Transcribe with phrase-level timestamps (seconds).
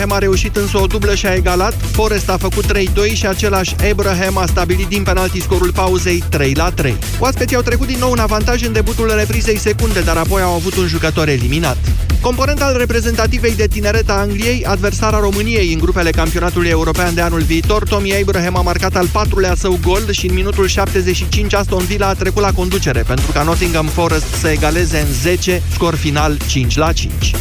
[0.00, 3.74] Abraham a reușit însă o dublă și a egalat, Forest a făcut 3-2 și același
[3.90, 6.96] Abraham a stabilit din penalti scorul pauzei 3 3.
[7.18, 10.76] Oaspeții au trecut din nou în avantaj în debutul reprizei secunde, dar apoi au avut
[10.76, 11.76] un jucător eliminat.
[12.20, 17.40] Component al reprezentativei de tineret a Angliei, adversara României în grupele campionatului european de anul
[17.40, 22.06] viitor, Tommy Abraham a marcat al patrulea său gol și în minutul 75 Aston Villa
[22.06, 26.76] a trecut la conducere pentru ca Nottingham Forest să egaleze în 10, scor final 5
[26.76, 27.34] la 5.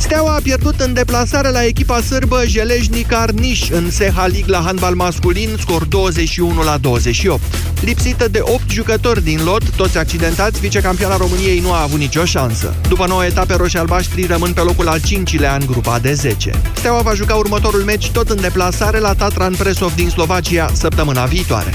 [0.00, 4.94] Steaua a pierdut în deplasare la echipa sârbă Jelejni Carniș în Seha League la handbal
[4.94, 7.42] masculin, scor 21 la 28.
[7.80, 12.74] Lipsită de 8 jucători din lot, toți accidentați, vicecampiona României nu a avut nicio șansă.
[12.88, 16.50] După 9 etape, roșii-albaștri rămân pe locul al 5-lea în grupa de 10.
[16.74, 21.70] Steaua va juca următorul meci tot în deplasare la Tatran Presov din Slovacia săptămâna viitoare.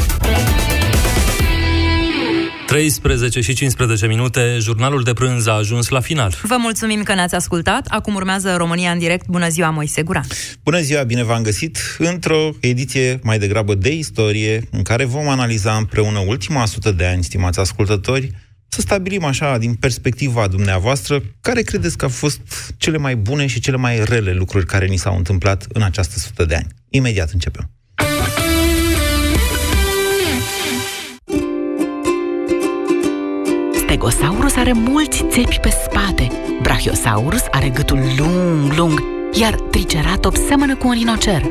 [2.65, 6.33] 13 și 15 minute, jurnalul de prânz a ajuns la final.
[6.41, 7.85] Vă mulțumim că ne-ați ascultat.
[7.87, 9.27] Acum urmează România în direct.
[9.27, 10.25] Bună ziua, Moise Guran.
[10.63, 15.75] Bună ziua, bine v-am găsit într-o ediție mai degrabă de istorie, în care vom analiza
[15.75, 18.31] împreună ultima sută de ani, stimați ascultători,
[18.67, 22.41] să stabilim așa, din perspectiva dumneavoastră, care credeți că au fost
[22.77, 26.45] cele mai bune și cele mai rele lucruri care ni s-au întâmplat în această sută
[26.45, 26.67] de ani.
[26.89, 27.69] Imediat începem.
[33.85, 40.87] Stegosaurus are mulți țepi pe spate, Brachiosaurus are gâtul lung, lung, iar Triceratops seamănă cu
[40.87, 41.41] un rinocer.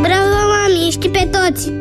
[0.00, 1.72] Bravo, mami, știi pe toți!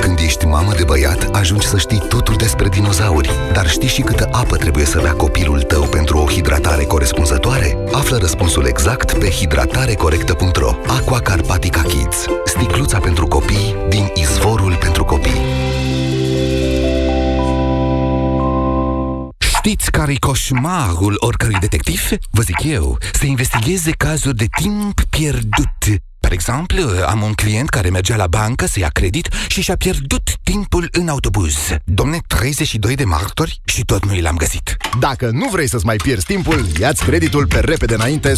[0.00, 3.30] Când ești mamă de băiat, ajungi să știi totul despre dinozauri.
[3.52, 7.78] Dar știi și câtă apă trebuie să bea copilul tău pentru o hidratare corespunzătoare?
[7.92, 12.24] Află răspunsul exact pe hidratarecorectă.ro Aqua Carpatica Kids.
[12.44, 15.40] Sticluța pentru copii din izvorul pentru copii.
[19.68, 22.08] Știți care-i coșmarul oricărui detectiv?
[22.30, 26.00] Vă zic eu, să investigheze cazuri de timp pierdut.
[26.20, 30.30] Per exemplu, am un client care mergea la bancă să ia credit și și-a pierdut
[30.42, 31.54] timpul în autobuz.
[31.84, 34.76] Domne, 32 de martori și tot nu l-am găsit.
[35.00, 38.36] Dacă nu vrei să-ți mai pierzi timpul, ia-ți creditul pe repede înainte 100%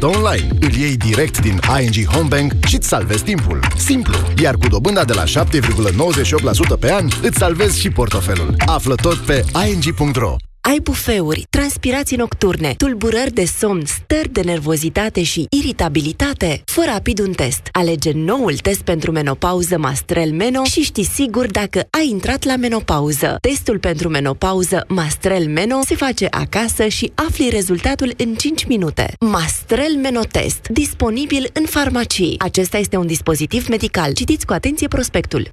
[0.00, 0.48] online.
[0.60, 3.60] Îl iei direct din ING Homebank și îți salvezi timpul.
[3.76, 4.18] Simplu.
[4.42, 8.54] Iar cu dobânda de la 7,98% pe an, îți salvezi și portofelul.
[8.66, 10.36] Află tot pe ing.ro.
[10.62, 16.62] Ai bufeuri, transpirații nocturne, tulburări de somn, stări de nervozitate și iritabilitate?
[16.64, 17.68] Fă rapid un test.
[17.72, 23.36] Alege noul test pentru menopauză Mastrel Meno și știi sigur dacă ai intrat la menopauză.
[23.40, 29.14] Testul pentru menopauză Mastrel Meno se face acasă și afli rezultatul în 5 minute.
[29.20, 32.38] Mastrel Meno Test, disponibil în farmacii.
[32.38, 34.12] Acesta este un dispozitiv medical.
[34.12, 35.48] Citiți cu atenție prospectul.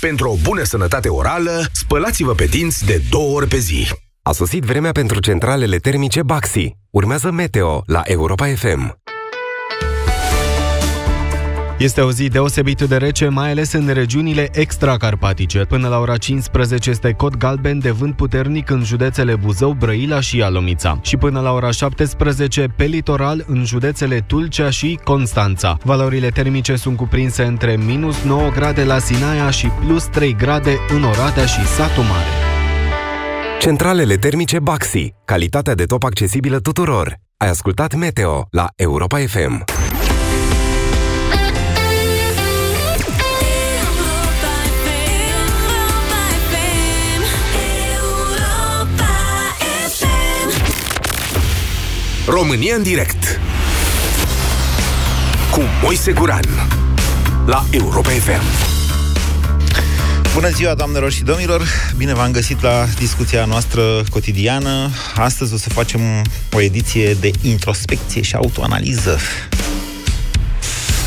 [0.00, 3.86] Pentru o bună sănătate orală, spălați-vă pe dinți de două ori pe zi.
[4.28, 6.76] A sosit vremea pentru centralele termice Baxi.
[6.90, 8.98] Urmează Meteo la Europa FM.
[11.78, 15.58] Este o zi deosebit de rece, mai ales în regiunile extracarpatice.
[15.58, 20.42] Până la ora 15 este cod galben de vânt puternic în județele Buzău, Brăila și
[20.42, 20.98] Alomița.
[21.02, 25.76] Și până la ora 17 pe litoral în județele Tulcea și Constanța.
[25.82, 31.02] Valorile termice sunt cuprinse între minus 9 grade la Sinaia și plus 3 grade în
[31.02, 32.55] Oradea și Satu Mare.
[33.60, 35.14] Centralele termice Baxi.
[35.24, 37.16] Calitatea de top accesibilă tuturor.
[37.36, 39.64] Ai ascultat Meteo la Europa FM.
[52.26, 53.40] România în direct
[55.50, 56.44] cu Moise Guran
[57.46, 58.75] la Europa FM.
[60.36, 61.62] Bună ziua, doamnelor și domnilor!
[61.96, 64.90] Bine v-am găsit la discuția noastră cotidiană.
[65.14, 66.00] Astăzi o să facem
[66.52, 69.18] o ediție de introspecție și autoanaliză.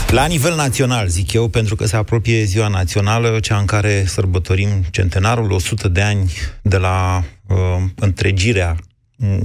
[0.07, 4.69] La nivel național, zic eu, pentru că se apropie ziua națională, cea în care sărbătorim
[4.91, 6.31] centenarul, 100 de ani
[6.61, 7.57] de la uh,
[7.95, 8.75] întregirea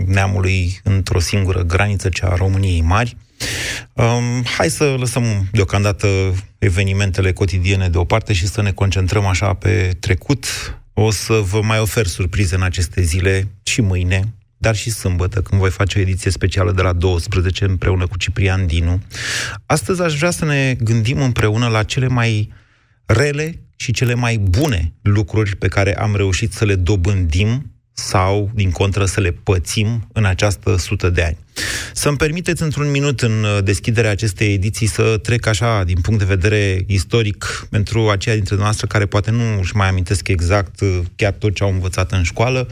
[0.07, 3.17] neamului într-o singură graniță, cea a României Mari.
[3.95, 6.09] Um, hai să lăsăm deocamdată
[6.59, 10.47] evenimentele cotidiene deoparte și să ne concentrăm așa pe trecut.
[10.93, 15.61] O să vă mai ofer surprize în aceste zile și mâine, dar și sâmbătă, când
[15.61, 19.03] voi face o ediție specială de la 12 împreună cu Ciprian Dinu.
[19.67, 22.53] Astăzi aș vrea să ne gândim împreună la cele mai
[23.07, 28.71] rele și cele mai bune lucruri pe care am reușit să le dobândim sau, din
[28.71, 31.37] contră, să le pățim în această sută de ani.
[31.93, 36.35] Să-mi permiteți într-un minut în uh, deschiderea acestei ediții să trec așa, din punct de
[36.35, 41.33] vedere istoric, pentru aceia dintre noastre care poate nu își mai amintesc exact uh, chiar
[41.33, 42.69] tot ce au învățat în școală,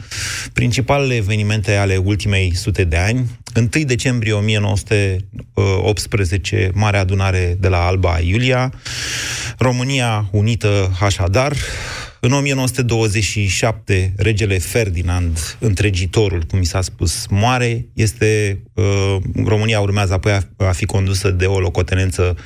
[0.53, 3.39] principalele evenimente ale ultimei sute de ani.
[3.55, 8.73] 1 decembrie 1918, Marea Adunare de la Alba Iulia,
[9.57, 11.55] România Unită așadar,
[12.25, 17.87] în 1927, regele Ferdinand, întregitorul, cum mi s-a spus, moare.
[17.93, 22.37] Este, uh, România urmează apoi a, a fi condusă de o locotenență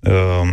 [0.00, 0.52] uh,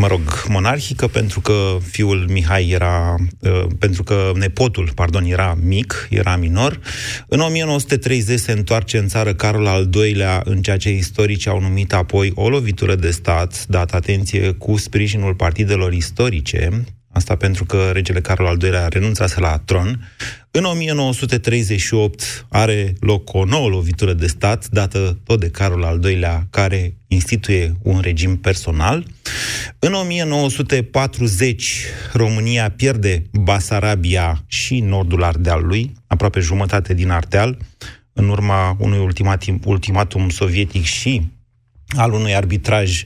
[0.00, 6.08] mă rog, monarhică, pentru că fiul Mihai era, uh, pentru că nepotul, pardon, era mic,
[6.10, 6.80] era minor.
[7.28, 11.92] În 1930 se întoarce în țară Carol al II-lea în ceea ce istorici au numit
[11.92, 18.20] apoi o lovitură de stat, dat atenție, cu sprijinul partidelor istorice, Asta pentru că regele
[18.20, 20.08] Carol al II-lea renunțase la tron.
[20.52, 26.46] În 1938 are loc o nouă lovitură de stat, dată tot de Carol al II-lea,
[26.50, 29.06] care instituie un regim personal.
[29.78, 37.58] În 1940, România pierde Basarabia și nordul Ardealului, aproape jumătate din Ardeal,
[38.12, 41.26] în urma unui ultimatum, ultimatum sovietic și
[41.96, 43.04] al unui arbitraj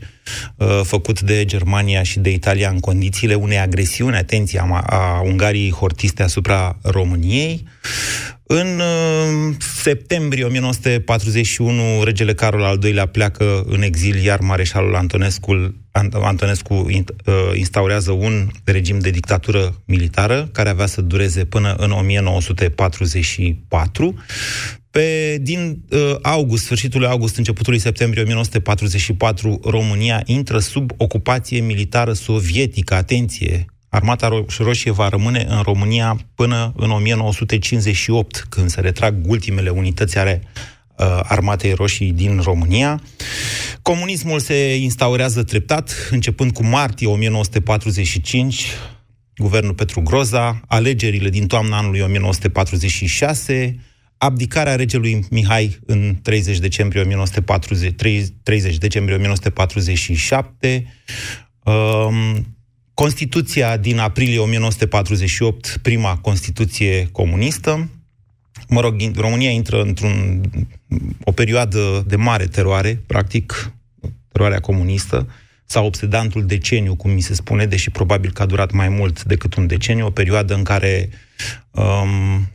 [0.56, 5.70] uh, făcut de Germania și de Italia în condițiile unei agresiuni, atenție, a, a Ungariei
[5.70, 7.64] hortiste asupra României.
[8.46, 15.74] În uh, septembrie 1941, regele Carol al II-lea pleacă în exil, iar mareșalul Antonescu,
[16.12, 16.94] Antonescu uh,
[17.54, 24.14] instaurează un regim de dictatură militară care avea să dureze până în 1944.
[24.94, 32.94] Pe, din uh, august, sfârșitul august, începutul septembrie 1944, România intră sub ocupație militară sovietică.
[32.94, 33.66] Atenție!
[33.88, 40.18] Armata Roș- Roșie va rămâne în România până în 1958, când se retrag ultimele unități
[40.18, 40.42] ale
[40.98, 43.02] uh, Armatei Roșii din România.
[43.82, 48.66] Comunismul se instaurează treptat, începând cu martie 1945,
[49.36, 53.76] guvernul Petru Groza, alegerile din toamna anului 1946,
[54.24, 57.94] abdicarea regelui Mihai în 30 decembrie 1940,
[58.42, 60.86] 30 decembrie 1947,
[61.64, 62.46] um,
[62.94, 67.90] Constituția din aprilie 1948, prima Constituție comunistă.
[68.68, 70.40] Mă rog, România intră într-un
[71.24, 73.72] o perioadă de mare teroare, practic,
[74.32, 75.28] teroarea comunistă,
[75.64, 79.54] sau obsedantul deceniu, cum mi se spune, deși probabil că a durat mai mult decât
[79.54, 81.08] un deceniu, o perioadă în care
[81.70, 82.48] um,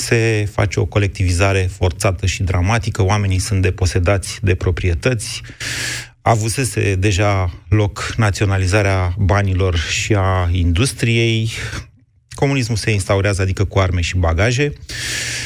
[0.00, 5.40] se face o colectivizare forțată și dramatică, oamenii sunt deposedați de proprietăți,
[6.22, 11.50] avusese deja loc naționalizarea banilor și a industriei,
[12.34, 14.72] comunismul se instaurează, adică cu arme și bagaje.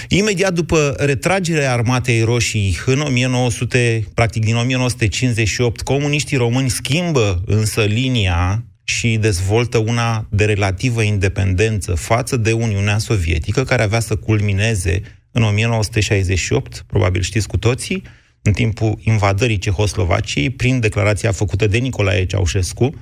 [0.09, 8.65] Imediat după retragerea armatei roșii în 1900, practic din 1958, comuniștii români schimbă însă linia
[8.85, 15.01] și dezvoltă una de relativă independență față de Uniunea Sovietică, care avea să culmineze
[15.31, 18.03] în 1968, probabil știți cu toții,
[18.43, 22.95] în timpul invadării Cehoslovaciei, prin declarația făcută de Nicolae Ceaușescu,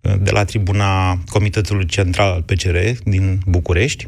[0.00, 4.06] de la tribuna Comitetului Central al PCR din București,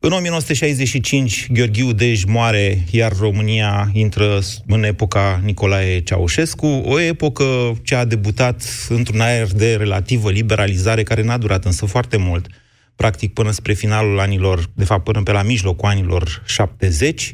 [0.00, 7.94] în 1965, Gheorghiu Dej moare, iar România intră în epoca Nicolae Ceaușescu, o epocă ce
[7.94, 12.46] a debutat într-un aer de relativă liberalizare, care n-a durat însă foarte mult,
[13.00, 17.32] practic până spre finalul anilor, de fapt până pe la mijlocul anilor 70.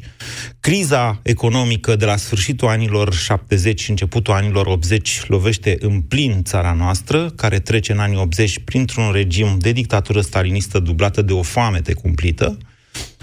[0.59, 6.73] Criza economică de la sfârșitul anilor 70 și începutul anilor 80 lovește în plin țara
[6.73, 11.93] noastră, care trece în anii 80 printr-un regim de dictatură stalinistă dublată de o foamete
[11.93, 12.57] cumplită.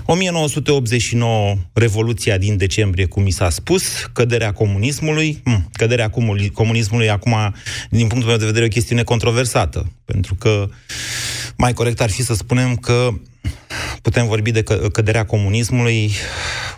[0.07, 5.41] 1989, Revoluția din decembrie, cum mi s-a spus, căderea comunismului.
[5.45, 6.11] Hm, căderea
[6.53, 7.55] comunismului, acum,
[7.91, 10.69] din punctul meu de vedere, e o chestiune controversată, pentru că
[11.57, 13.09] mai corect ar fi să spunem că
[14.03, 16.13] putem vorbi de căderea comunismului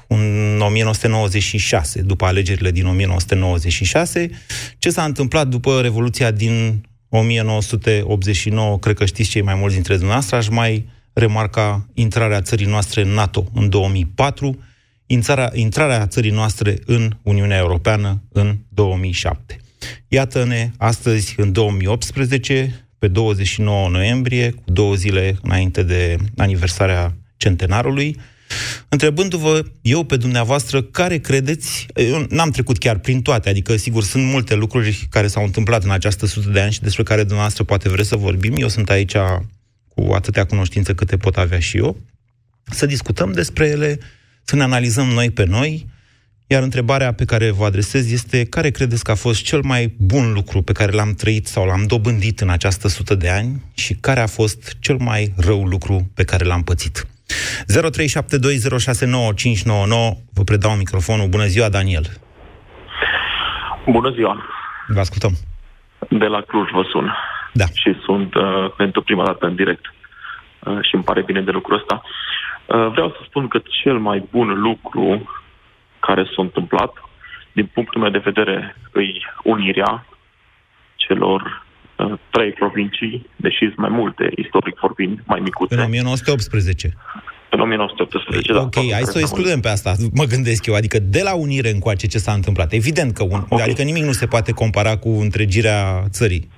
[0.06, 4.30] în 1996, după alegerile din 1996.
[4.78, 10.36] Ce s-a întâmplat după Revoluția din 1989, cred că știți cei mai mulți dintre dumneavoastră,
[10.36, 14.58] aș mai remarca intrarea țării noastre în NATO în 2004,
[15.06, 19.60] intrarea, intrarea țării noastre în Uniunea Europeană în 2007.
[20.08, 28.16] Iată-ne astăzi, în 2018, pe 29 noiembrie, cu două zile înainte de aniversarea centenarului,
[28.88, 34.24] întrebându-vă eu pe dumneavoastră care credeți, eu n-am trecut chiar prin toate, adică sigur sunt
[34.24, 37.88] multe lucruri care s-au întâmplat în această sută de ani și despre care dumneavoastră poate
[37.88, 39.14] vreți să vorbim, eu sunt aici
[39.96, 41.96] cu atâtea cunoștințe câte pot avea și eu,
[42.64, 43.98] să discutăm despre ele,
[44.44, 45.86] să ne analizăm noi pe noi,
[46.46, 50.32] iar întrebarea pe care vă adresez este care credeți că a fost cel mai bun
[50.32, 54.20] lucru pe care l-am trăit sau l-am dobândit în această sută de ani și care
[54.20, 57.06] a fost cel mai rău lucru pe care l-am pățit?
[57.06, 57.06] 0372069599
[60.32, 61.28] Vă predau microfonul.
[61.28, 62.06] Bună ziua, Daniel!
[63.90, 64.44] Bună ziua!
[64.88, 65.32] Vă ascultăm.
[66.08, 67.12] De la Cluj vă sun.
[67.56, 67.64] Da.
[67.64, 69.84] Și sunt uh, pentru prima dată în direct.
[70.66, 72.02] Uh, și îmi pare bine de lucrul ăsta.
[72.02, 75.30] Uh, vreau să spun că cel mai bun lucru
[76.00, 76.92] care s-a întâmplat,
[77.52, 80.06] din punctul meu de vedere, îi unirea
[80.94, 81.64] celor
[81.96, 85.74] uh, trei provincii, deși sunt mai multe, istoric vorbind, mai micuțe.
[85.74, 86.96] În 1918.
[87.50, 88.60] În 1918, da.
[88.60, 90.74] Ok, hai să o excludem pe asta, mă gândesc eu.
[90.74, 92.72] Adică de la unire încoace ce s-a întâmplat.
[92.72, 93.64] Evident că un, okay.
[93.64, 96.48] adică nimic nu se poate compara cu întregirea țării.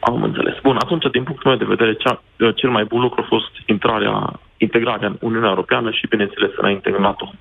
[0.00, 0.54] Am înțeles.
[0.62, 2.22] Bun, atunci, din punctul meu de vedere, cea,
[2.54, 7.02] cel mai bun lucru a fost intrarea, integrarea în Uniunea Europeană și, bineînțeles, înainte în
[7.02, 7.32] NATO.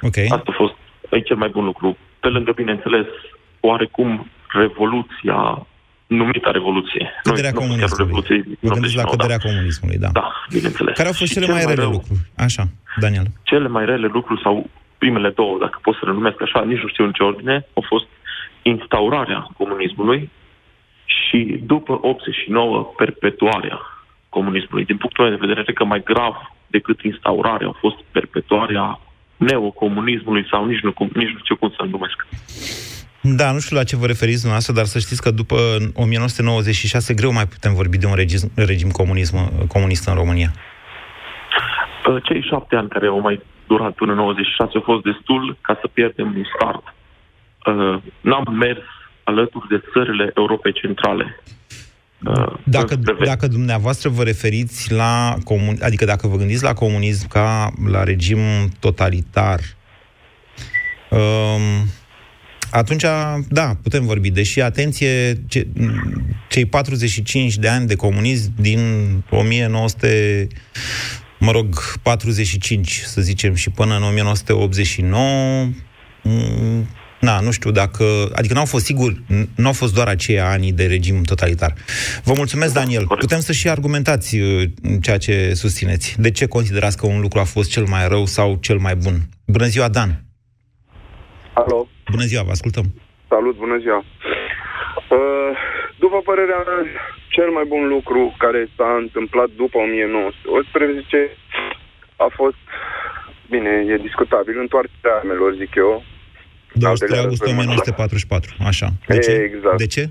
[0.00, 0.26] Okay.
[0.30, 0.74] Asta a fost
[1.10, 1.96] e cel mai bun lucru.
[2.20, 3.06] Pe lângă, bineînțeles,
[3.60, 5.66] oarecum revoluția
[6.06, 7.10] numită revoluție.
[7.22, 8.04] Căderea nu, comunismului.
[8.04, 9.48] Revoluție, Vă gândiți la căderea da.
[9.48, 10.08] comunismului, da.
[10.12, 10.94] Da, bineînțeles.
[10.96, 12.20] Care au fost cele mai rele lucruri?
[12.36, 12.62] Așa,
[12.96, 13.26] Daniel.
[13.42, 16.88] Cele mai rele lucruri sau primele două, dacă pot să le numesc așa, nici nu
[16.88, 18.06] știu în ce ordine, au fost
[18.62, 20.30] instaurarea comunismului
[21.18, 23.78] și după 89 perpetuarea
[24.28, 24.84] comunismului.
[24.84, 26.34] Din punctul meu de vedere, cred că mai grav
[26.66, 29.00] decât instaurarea a fost perpetuarea
[29.36, 32.26] neocomunismului sau nici nu, nici nu știu cum să-l numesc.
[33.20, 35.56] Da, nu știu la ce vă referiți dumneavoastră, dar să știți că după
[35.94, 39.36] 1996 greu mai putem vorbi de un regim, regim comunism,
[39.66, 40.50] comunist în România.
[42.08, 45.78] Uh, cei șapte ani care au mai durat până în 96 au fost destul ca
[45.80, 46.94] să pierdem un start.
[47.66, 48.84] Uh, n-am mers
[49.30, 51.42] alături de țările Europei Centrale.
[52.26, 52.94] Uh, dacă,
[53.24, 58.38] dacă dumneavoastră vă referiți la comun, adică dacă vă gândiți la comunism ca la regim
[58.80, 59.60] totalitar,
[61.10, 61.86] um,
[62.70, 63.04] atunci,
[63.48, 64.30] da, putem vorbi.
[64.30, 65.66] Deși, atenție, ce,
[66.48, 68.80] cei 45 de ani de comunism din
[69.30, 70.46] 1900,
[71.38, 75.68] mă rog, 45, să zicem, și până în 1989,
[77.20, 78.04] Na, nu știu dacă...
[78.34, 79.12] Adică n-au fost sigur,
[79.56, 81.72] nu au fost doar aceia ani de regim totalitar.
[82.24, 83.06] Vă mulțumesc, Daniel.
[83.06, 84.62] Putem să și argumentați uh,
[85.02, 86.20] ceea ce susțineți.
[86.20, 89.14] De ce considerați că un lucru a fost cel mai rău sau cel mai bun?
[89.46, 90.10] Bună ziua, Dan!
[91.54, 91.88] Alo!
[92.10, 92.84] Bună ziua, vă ascultăm!
[93.28, 94.04] Salut, bună ziua!
[95.16, 95.50] Uh,
[95.98, 96.80] după părerea mea,
[97.28, 101.36] cel mai bun lucru care s-a întâmplat după 1918
[102.16, 102.60] a fost,
[103.50, 106.02] bine, e discutabil, întoarcerea armelor, zic eu,
[106.72, 108.88] 23 august 1944, așa.
[109.06, 109.32] De ce?
[109.32, 109.76] Exact.
[109.76, 110.04] De ce?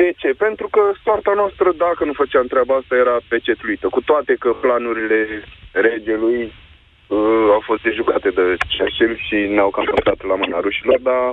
[0.00, 0.28] De ce?
[0.46, 3.86] Pentru că soarta noastră, dacă nu făceam treaba asta, era pecetuită.
[3.96, 5.20] Cu toate că planurile
[5.86, 6.42] regelui
[7.16, 11.24] uh, au fost dejucate de Churchill și ne-au cam păstrat la mâna rușilor, dar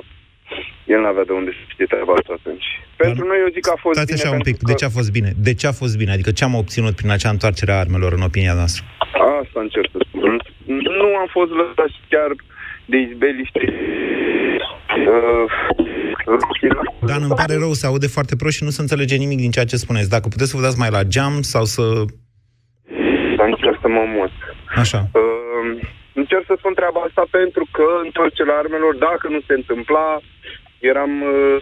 [0.94, 2.68] el n-avea de unde să știe treaba asta atunci.
[2.98, 4.24] Dar pentru noi, eu zic că a fost Stați bine.
[4.24, 4.66] așa un pic, că...
[4.72, 5.30] de ce a fost bine?
[5.48, 6.12] De ce a fost bine?
[6.16, 8.82] Adică ce am obținut prin acea întoarcere a armelor, în opinia noastră?
[9.42, 10.32] Asta încerc să spun.
[11.00, 12.30] Nu am fost lăsați chiar
[12.90, 13.64] de izbeliște
[15.08, 15.46] uh,
[17.10, 19.66] Dan, îmi pare rău, se aude foarte prost și nu se înțelege nimic din ceea
[19.72, 20.10] ce spuneți.
[20.16, 21.84] Dacă puteți să vă dați mai la geam sau să...
[23.38, 24.34] Să încerc să mă mut.
[24.84, 25.00] Așa.
[25.14, 25.70] Uh,
[26.14, 30.08] încerc să spun treaba asta pentru că întoarcerea armelor, dacă nu se întâmpla,
[30.80, 31.58] eram, uh,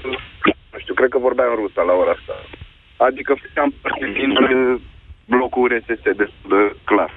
[0.72, 2.36] nu știu, cred că vorbeam rusa la ora asta.
[3.08, 4.80] Adică făceam parte din uh,
[5.26, 7.12] blocul RSS destul de clar.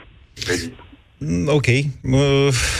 [0.48, 0.72] Mm,
[1.46, 1.66] ok.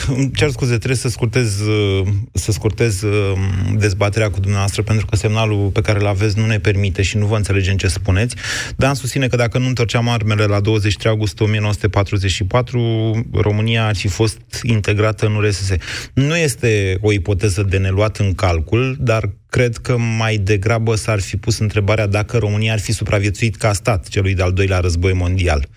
[0.07, 3.37] Îmi cer scuze, trebuie să scurtez, uh, să scurtez uh,
[3.77, 7.25] dezbaterea cu dumneavoastră, pentru că semnalul pe care îl aveți nu ne permite și nu
[7.25, 8.35] vă înțelegem ce spuneți.
[8.75, 14.07] Dar am susține că dacă nu întorceam armele la 23 august 1944, România ar fi
[14.07, 15.71] fost integrată în URSS.
[16.13, 21.37] Nu este o ipoteză de neluat în calcul, dar cred că mai degrabă s-ar fi
[21.37, 25.67] pus întrebarea dacă România ar fi supraviețuit ca stat celui de-al doilea război mondial.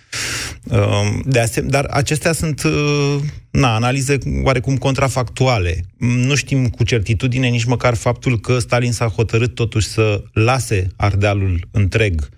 [0.64, 3.16] Um, de asem- dar acestea sunt uh,
[3.50, 5.84] na, analize oarecum contrafactuale.
[5.98, 11.68] Nu știm cu certitudine nici măcar faptul că Stalin s-a hotărât totuși să lase Ardealul
[11.70, 12.28] întreg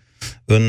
[0.44, 0.62] în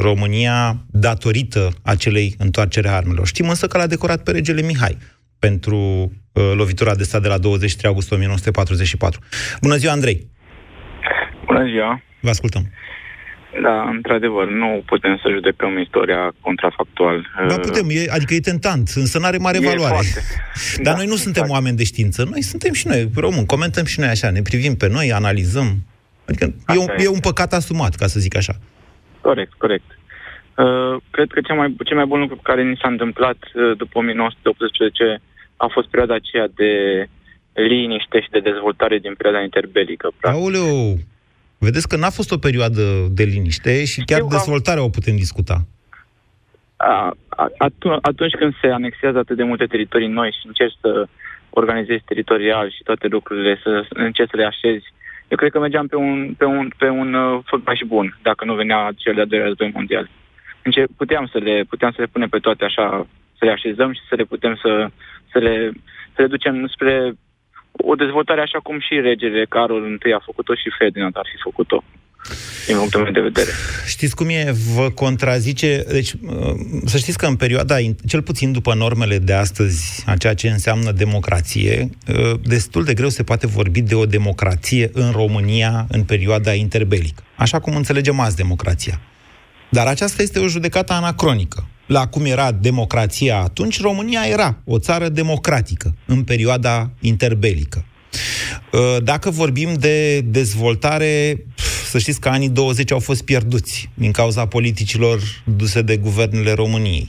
[0.00, 3.26] România datorită acelei întoarcere a armelor.
[3.26, 4.98] Știm însă că l-a decorat pe regele Mihai
[5.38, 9.20] pentru uh, lovitura de stat de la 23 august 1944.
[9.60, 10.26] Bună ziua, Andrei!
[11.46, 12.02] Bună ziua!
[12.20, 12.62] Vă ascultăm!
[13.62, 17.26] Da, într-adevăr, nu putem să judecăm istoria contrafactual.
[17.48, 19.92] Ba putem, e, adică e tentant, însă nu are mare E valoare.
[19.94, 20.20] foarte.
[20.84, 24.00] Dar Da, noi nu suntem oameni de știință, noi suntem și noi români, comentăm și
[24.00, 25.68] noi așa, ne privim pe noi, analizăm.
[26.28, 28.54] Adică e un, Asta e un păcat asumat, ca să zic așa.
[29.20, 29.88] Corect, corect.
[30.56, 33.98] Uh, cred că cel mai, cel mai bun lucru care ni s-a întâmplat uh, după
[33.98, 35.20] 1918
[35.64, 36.70] a fost perioada aceea de
[37.52, 40.06] liniște și de dezvoltare din perioada interbelică.
[40.20, 40.40] practic.
[40.42, 40.96] Aoleu,
[41.58, 45.16] vedeți că n-a fost o perioadă de liniște și chiar Știu că- dezvoltarea o putem
[45.16, 45.56] discuta.
[46.76, 51.06] A- a- atu- atunci când se anexează atât de multe teritorii noi și încerci să
[51.50, 54.84] organizezi teritorial și toate lucrurile, să încerci să le așezi,
[55.28, 58.54] eu cred că mergeam pe un, pe un, pe un uh, făgaș bun, dacă nu
[58.54, 60.10] venea cel de-al doilea război mondial.
[60.62, 63.06] Înce- puteam să le, puteam să le punem pe toate așa,
[63.38, 64.90] să le așezăm și să le putem să,
[65.34, 65.54] să, le,
[66.14, 66.94] să le ducem spre
[67.90, 71.84] o dezvoltare așa cum și regele Carol I a făcut-o și Ferdinand ar fi făcut-o,
[72.66, 73.50] din punctul meu de vedere.
[73.86, 74.54] Știți cum e?
[74.74, 75.84] Vă contrazice...
[75.88, 77.76] Deci, uh, să știți că în perioada,
[78.06, 83.08] cel puțin după normele de astăzi, a ceea ce înseamnă democrație, uh, destul de greu
[83.08, 87.22] se poate vorbi de o democrație în România în perioada interbelică.
[87.36, 89.00] Așa cum înțelegem azi democrația.
[89.68, 91.68] Dar aceasta este o judecată anacronică.
[91.86, 97.84] La cum era democrația atunci, România era o țară democratică în perioada interbelică.
[98.72, 104.10] Uh, Dacă vorbim de dezvoltare, pf, să știți că anii 20 au fost pierduți din
[104.10, 107.08] cauza politicilor duse de guvernele României.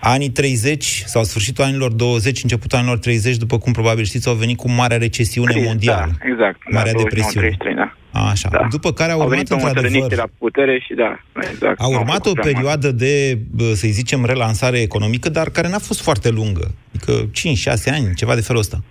[0.00, 4.56] Anii 30 sau sfârșitul anilor 20, începutul anilor 30, după cum probabil știți, au venit
[4.56, 6.16] cu marea recesiune Criză, mondială.
[6.18, 6.58] Da, exact.
[6.70, 7.46] Marea da, 29, depresiune.
[7.46, 7.96] 33, da.
[8.30, 8.48] Așa.
[8.52, 8.66] Da.
[8.70, 9.90] După care au Au urmat venit pe într-adevăr...
[9.90, 11.18] măsărăniște la putere și da,
[11.50, 11.80] exact.
[11.80, 15.50] A nu au urmat făcut o prea perioadă de, bă, să zicem, relansare economică, dar
[15.50, 16.74] care n-a fost foarte lungă.
[16.94, 17.30] Adică
[17.90, 18.82] 5-6 ani, ceva de felul ăsta.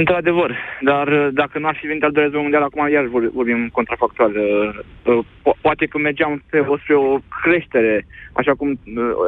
[0.00, 0.50] Într-adevăr,
[0.90, 3.68] dar uh, dacă nu ar fi venit al doilea război mondial, acum iar vor- vorbim
[3.78, 4.32] contrafactual.
[4.36, 8.78] uh, uh, po- Poate că mergeam pe o, spre o creștere, așa cum uh,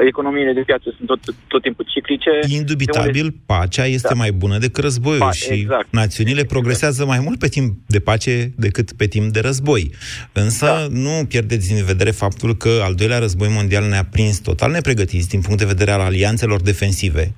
[0.06, 2.30] economiile de piață sunt tot, tot timpul ciclice.
[2.60, 5.86] Indubitabil, pacea este mai bună decât războiul Pa- și exact.
[5.90, 9.90] națiunile progresează mai mult pe timp de pace decât pe timp de război.
[10.32, 15.28] Însă nu pierdeți din vedere faptul că al doilea război mondial ne-a prins total nepregătiți
[15.28, 17.32] din punct de vedere al alianțelor defensive,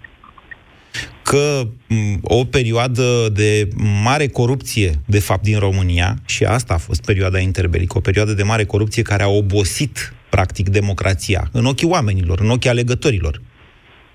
[1.22, 3.68] că m, o perioadă de
[4.02, 8.42] mare corupție, de fapt, din România, și asta a fost perioada interbelică, o perioadă de
[8.42, 13.40] mare corupție care a obosit, practic, democrația, în ochii oamenilor, în ochii alegătorilor.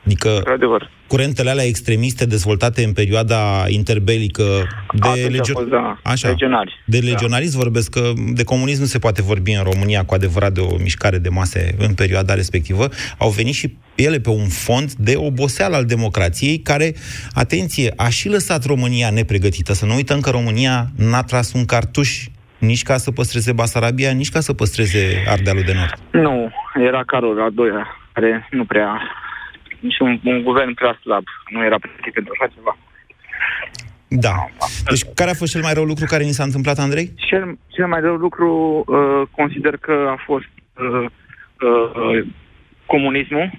[0.06, 0.90] Adică Într-adevăr.
[1.08, 4.44] curentele alea extremiste dezvoltate în perioada interbelică
[4.94, 6.84] de, Atunci a legio- fost, da, legionari.
[6.86, 10.60] de legionarism vorbesc că de comunism nu se poate vorbi în România cu adevărat de
[10.60, 12.88] o mișcare de mase în perioada respectivă.
[13.18, 16.94] Au venit și ele pe un fond de oboseală al democrației care,
[17.34, 19.74] atenție, a și lăsat România nepregătită.
[19.74, 22.26] Să nu uităm că România n-a tras un cartuș
[22.58, 25.94] nici ca să păstreze Basarabia, nici ca să păstreze Ardealul de Nord.
[26.26, 26.52] Nu,
[26.86, 29.02] era Carol al doilea, care nu prea,
[29.84, 32.78] nici un, un guvern prea slab, nu era pregătit pentru așa ceva.
[34.08, 34.36] Da.
[34.90, 37.12] Deci care a fost cel mai rău lucru care ni s-a întâmplat, Andrei?
[37.16, 41.06] Cel, cel mai rău lucru uh, consider că a fost uh,
[41.68, 42.26] uh,
[42.86, 43.52] comunismul,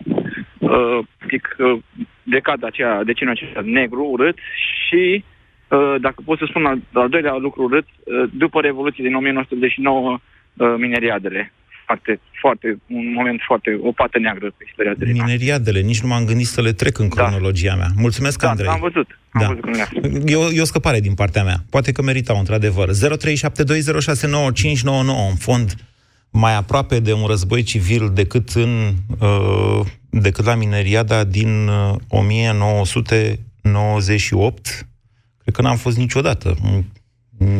[0.58, 1.78] uh, pic, uh,
[2.22, 4.38] decada aceea, decenul acesta negru, urât
[4.86, 5.24] și,
[5.68, 10.18] uh, dacă pot să spun al, al doilea lucru urât, uh, după Revoluție din 1989,
[10.56, 11.52] uh, mineriadele.
[11.86, 16.24] Foarte, foarte, un moment foarte, o pată neagră pe istoria de Mineriadele, nici nu m-am
[16.24, 17.88] gândit să le trec în cronologia mea.
[17.96, 18.68] Mulțumesc, Da, Andrei.
[18.68, 19.18] am văzut.
[19.30, 19.46] Am Da.
[19.46, 19.88] văzut cum era.
[20.32, 21.56] E o, e o scăpare din partea mea.
[21.70, 22.88] Poate că meritau, într-adevăr.
[22.90, 22.94] 0372069599,
[25.30, 25.74] în fond,
[26.30, 34.86] mai aproape de un război civil decât, în, uh, decât la mineriada din uh, 1998.
[35.42, 36.56] Cred că n-am fost niciodată.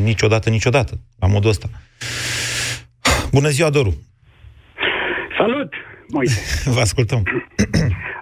[0.02, 1.70] Niciodată, niciodată, la modul ăsta.
[3.30, 3.96] Bună ziua, Doru!
[5.44, 5.72] Salut,
[6.08, 6.70] Moise.
[6.74, 7.22] Vă ascultăm.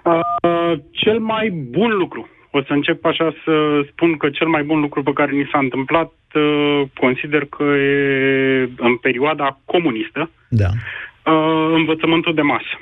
[0.03, 3.51] Uh, cel mai bun lucru, o să încep așa să
[3.91, 8.69] spun că cel mai bun lucru pe care ni s-a întâmplat, uh, consider că e
[8.77, 10.67] în perioada comunistă, Da.
[11.31, 12.73] uh, învățământul de masă.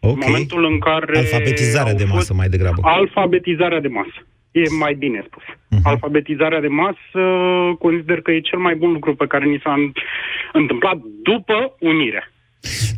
[0.00, 0.24] Ok.
[0.26, 1.18] Momentul în care...
[1.18, 2.80] Alfabetizarea au de masă, fost- mai degrabă.
[2.82, 4.26] Alfabetizarea de masă.
[4.50, 5.42] E mai bine spus.
[5.70, 5.80] Mhm.
[5.84, 7.20] Alfabetizarea de masă
[7.78, 9.92] consider că e cel mai bun lucru pe care ni s-a în-
[10.52, 12.30] întâmplat după unire.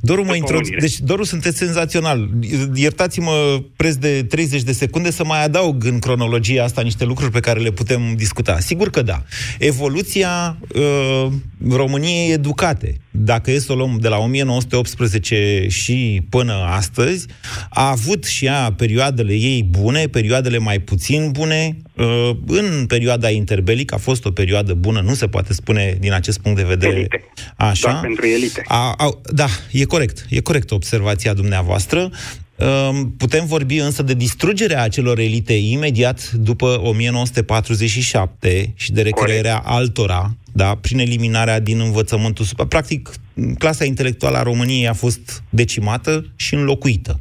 [0.01, 0.81] Doru, mă După introdu- unire.
[0.81, 2.29] deci, Doru, sunteți senzațional.
[2.75, 7.41] Iertați-mă preț de 30 de secunde să mai adaug în cronologia asta niște lucruri pe
[7.41, 8.59] care le putem discuta.
[8.59, 9.23] Sigur că da.
[9.59, 11.27] Evoluția uh,
[11.71, 17.27] României educate, dacă e să o luăm de la 1918 și până astăzi,
[17.71, 21.77] a avut și ea perioadele ei bune, perioadele mai puțin bune.
[21.95, 26.39] Uh, în perioada interbelică a fost o perioadă bună, nu se poate spune din acest
[26.41, 26.95] punct de vedere.
[26.97, 27.25] Elite.
[27.57, 27.91] Așa.
[27.91, 28.63] Doar pentru elite.
[28.67, 30.27] A, a, da, e corect.
[30.29, 32.11] E corect observația dumneavoastră.
[32.57, 40.37] Um, putem vorbi însă de distrugerea acelor elite imediat după 1947 și de recrearea altora,
[40.53, 42.67] da, prin eliminarea din învățământul super.
[42.67, 43.11] Practic,
[43.59, 47.21] clasa intelectuală a României a fost decimată și înlocuită.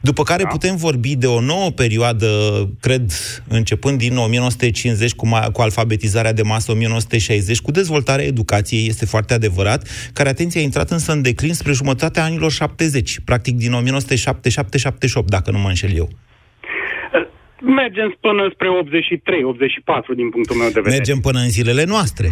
[0.00, 0.48] După care da.
[0.48, 2.28] putem vorbi de o nouă perioadă,
[2.80, 3.10] cred,
[3.48, 9.34] începând din 1950 cu, ma- cu alfabetizarea de masă 1960, cu dezvoltarea educației, este foarte
[9.34, 15.24] adevărat, care, atenție, a intrat însă în declin spre jumătatea anilor 70, practic din 1977-78,
[15.26, 16.08] dacă nu mă înșel eu.
[17.60, 20.96] Mergem până spre 83-84 din punctul meu de vedere.
[20.96, 22.28] Mergem până în zilele noastre.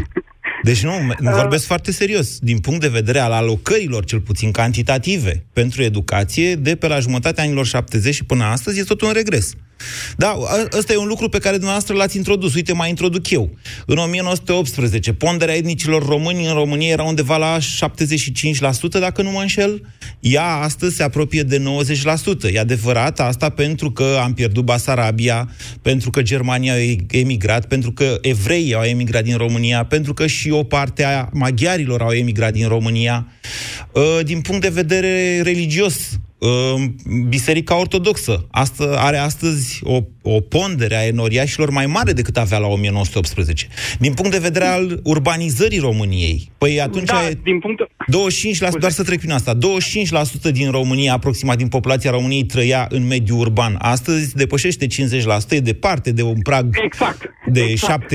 [0.62, 2.38] Deci nu, vorbesc foarte serios.
[2.38, 7.44] Din punct de vedere al alocărilor, cel puțin cantitative, pentru educație, de pe la jumătatea
[7.44, 9.52] anilor 70 și până astăzi, e tot un regres.
[10.16, 10.38] Da,
[10.78, 12.54] ăsta e un lucru pe care dumneavoastră l-ați introdus.
[12.54, 13.50] Uite, mai introduc eu.
[13.86, 17.62] În 1918, ponderea etnicilor români în România era undeva la 75%,
[19.00, 19.82] dacă nu mă înșel.
[20.20, 21.62] Ea astăzi se apropie de
[22.48, 22.52] 90%.
[22.52, 25.50] E adevărat asta pentru că am pierdut Basarabia,
[25.82, 30.50] pentru că Germania a emigrat, pentru că evreii au emigrat din România, pentru că și
[30.50, 33.26] o parte a maghiarilor au emigrat din România.
[33.94, 36.18] Ă, din punct de vedere religios,
[37.28, 42.66] Biserica Ortodoxă asta are astăzi o, o pondere a enoriașilor mai mare decât avea la
[42.66, 43.66] 1918.
[43.98, 47.80] Din punct de vedere al urbanizării României, păi atunci da, e din punct...
[48.76, 49.58] 25%, doar să trec prin asta,
[50.48, 53.76] 25% din România, aproximativ din populația României, trăia în mediul urban.
[53.78, 54.90] Astăzi depășește 50%,
[55.48, 58.14] e departe de un prag exact, de exact.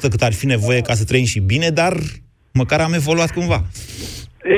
[0.00, 1.96] cât ar fi nevoie ca să trăim și bine, dar
[2.52, 3.64] măcar am evoluat cumva.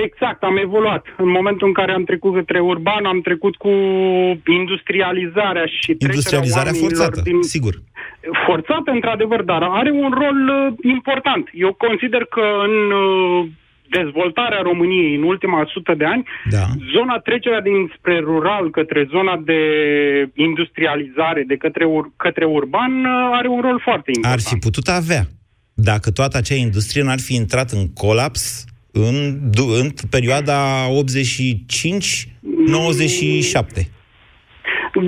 [0.00, 1.06] Exact, am evoluat.
[1.16, 3.72] În momentul în care am trecut către urban, am trecut cu
[4.60, 7.42] industrializarea și Industrializarea forțată, din...
[7.42, 7.74] sigur.
[8.46, 11.48] Forțată, într-adevăr, dar are un rol uh, important.
[11.52, 13.46] Eu consider că în uh,
[13.98, 16.64] dezvoltarea României în ultima sută de ani, da.
[16.94, 19.60] zona trecerea dinspre rural către zona de
[20.34, 24.40] industrializare, de către, ur- către urban, uh, are un rol foarte important.
[24.40, 25.22] Ar fi putut avea.
[25.74, 30.90] Dacă toată acea industrie n-ar fi intrat în colaps în, în perioada 85-97.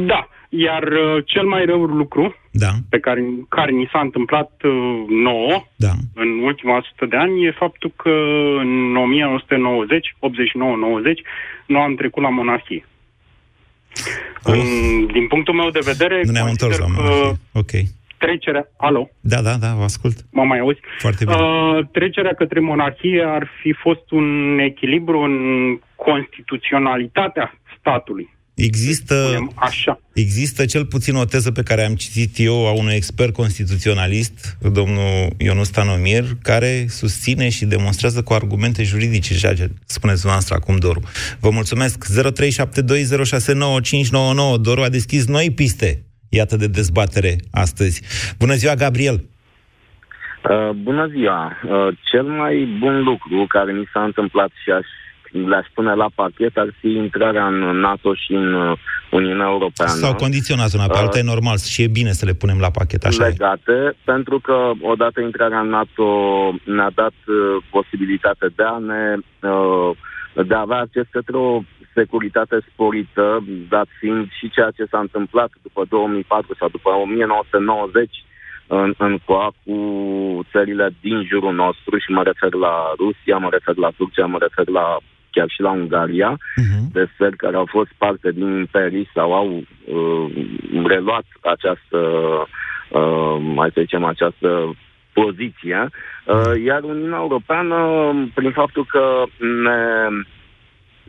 [0.07, 2.71] Da, iar uh, cel mai rău lucru da.
[2.89, 5.93] pe care, care ni s-a întâmplat uh, nouă da.
[6.15, 8.11] în ultima sută de ani e faptul că
[8.59, 10.15] în 1990, 89-90,
[11.67, 12.87] nu am trecut la monarhie.
[14.43, 14.59] În,
[15.13, 17.39] din punctul meu de vedere, nu ne-am întors la monarhie.
[17.53, 17.71] Ok
[18.25, 18.69] trecerea...
[18.77, 19.11] Alo?
[19.21, 20.17] Da, da, da, vă ascult.
[20.31, 20.79] Mă mai auzi?
[20.99, 21.37] Foarte bine.
[21.37, 25.35] Uh, trecerea către monarhie ar fi fost un echilibru în
[25.97, 28.33] constituționalitatea statului.
[28.55, 30.01] Există, așa.
[30.13, 35.29] există cel puțin o teză pe care am citit eu a unui expert constituționalist, domnul
[35.39, 41.01] Ionus Stanomir, care susține și demonstrează cu argumente juridice ceea ce spuneți dumneavoastră acum, Doru.
[41.41, 42.05] Vă mulțumesc.
[42.05, 44.61] 0372069599.
[44.61, 48.03] Doru a deschis noi piste iată, de dezbatere astăzi.
[48.39, 49.19] Bună ziua, Gabriel!
[50.51, 51.53] Uh, bună ziua!
[51.65, 54.87] Uh, cel mai bun lucru care mi s-a întâmplat și aș
[55.43, 58.79] le spune la pachet ar fi intrarea în NATO și în uh,
[59.11, 59.91] Uniunea Europeană.
[59.91, 62.71] Sau condiționat una pe alta, uh, e normal și e bine să le punem la
[62.71, 63.97] pachet, așa Legate, e.
[64.05, 66.07] pentru că odată intrarea în NATO
[66.65, 69.17] ne-a dat uh, posibilitatea de a ne
[69.49, 69.97] uh,
[70.47, 71.61] de a avea acces către o
[71.95, 78.25] securitate sporită, dat fiind și ceea ce s-a întâmplat după 2004 sau după 1990
[78.67, 79.77] în, în COA cu
[80.51, 84.69] țările din jurul nostru și mă refer la Rusia, mă refer la Turcia, mă refer
[84.69, 84.99] la
[85.31, 86.83] chiar și la Ungaria, uh-huh.
[86.93, 89.49] de țări care au fost parte din imperii sau au
[89.85, 90.27] uh,
[90.87, 91.99] reluat această,
[92.89, 94.77] uh, mai să zicem, această
[95.13, 95.89] poziție.
[96.25, 97.77] Uh, iar Uniunea Europeană,
[98.35, 99.81] prin faptul că ne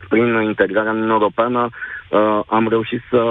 [0.08, 3.22] prin integrarea în Uniunea Europeană, uh, am reușit să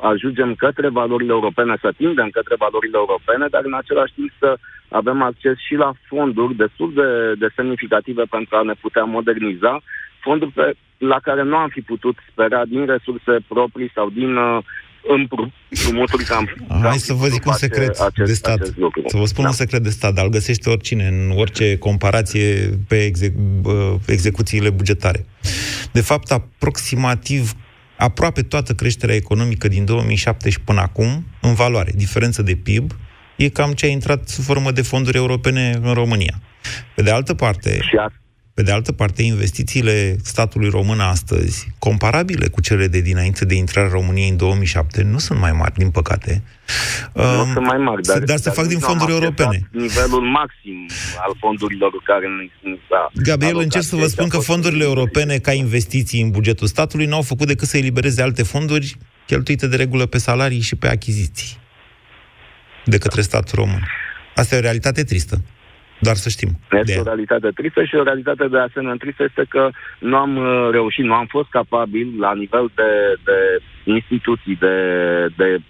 [0.00, 4.56] ajungem către valorile europene, să tindem către valorile europene, dar în același timp să
[4.88, 9.80] avem acces și la fonduri destul de, de semnificative pentru a ne putea moderniza,
[10.20, 14.58] fonduri pe, la care nu am fi putut spera din resurse proprii sau din uh,
[15.06, 16.68] împrumuturi cam...
[16.82, 18.64] Hai să vă zic un secret acest, de stat.
[19.06, 19.48] Să vă spun da.
[19.48, 23.32] un secret de stat, dar îl găsește oricine în orice comparație pe exec,
[24.06, 25.26] execuțiile bugetare.
[25.92, 27.52] De fapt, aproximativ
[27.96, 32.92] aproape toată creșterea economică din 2007 și până acum, în valoare, diferență de PIB,
[33.36, 36.34] e cam ce a intrat sub formă de fonduri europene în România.
[36.94, 37.78] Pe de altă parte...
[37.80, 38.12] Și, a,
[38.54, 43.90] Pe de altă parte, investițiile statului român astăzi, comparabile cu cele de dinainte de intrarea
[43.90, 46.42] României în 2007, nu sunt mai mari, din păcate.
[47.12, 49.68] Nu um, sunt mai mari, dar, dar se fac din fonduri europene.
[49.70, 50.86] Nivelul maxim
[51.18, 52.26] al fondurilor care
[52.60, 57.06] nu s-a Gabriel, încerc să vă spun că fondurile europene ca investiții în bugetul statului
[57.06, 60.88] nu au făcut decât să elibereze alte fonduri cheltuite de regulă pe salarii și pe
[60.88, 61.58] achiziții
[62.84, 63.88] de către statul român.
[64.34, 65.40] Asta e o realitate tristă.
[65.98, 66.48] Doar să știm.
[66.70, 70.68] Este o realitate tristă și o realitate de asemenea tristă este că nu am uh,
[70.70, 72.90] reușit, nu am fost capabil la nivel de,
[73.24, 74.76] de instituții, de,
[75.36, 75.60] de,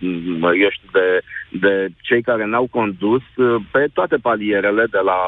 [0.63, 5.21] eu știu, de, de cei care ne-au condus uh, pe toate palierele, de la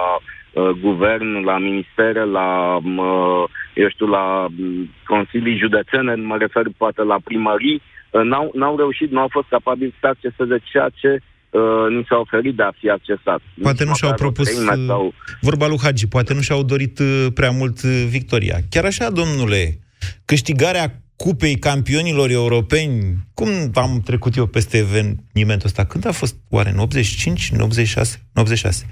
[0.52, 7.02] uh, guvern, la ministere, la, uh, eu știu, la mm, consilii județene, mă refer poate
[7.02, 11.18] la primării, uh, n-au, n-au reușit, nu au fost capabili să acceseze ceea ce
[11.56, 13.40] uh, ni s-a oferit de a fi accesat.
[13.62, 14.48] Poate nu și-au propus,
[14.86, 15.12] sau...
[15.40, 18.56] vorba lui Hagi, poate nu și-au dorit uh, prea mult uh, victoria.
[18.70, 19.78] Chiar așa, domnule,
[20.24, 25.84] câștigarea cupei campionilor europeni, cum am trecut eu peste evenimentul ăsta?
[25.84, 26.36] Când a fost?
[26.50, 27.50] Oare în 85?
[27.52, 28.18] În 86?
[28.32, 28.86] În 86.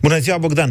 [0.00, 0.70] Bună ziua, Bogdan!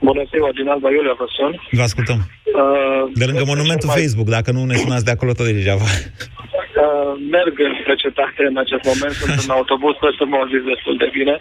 [0.00, 1.52] Bună ziua, din Alba Iulia, vă sun.
[1.70, 2.16] Vă ascultăm.
[2.16, 3.96] Uh, de lângă monumentul mai...
[4.00, 5.84] Facebook, dacă nu ne sunați de acolo tot degeaba.
[6.84, 7.72] Uh, merg în
[8.04, 11.34] cetate în acest moment, sunt în autobuz, sper să mă auziți destul de bine.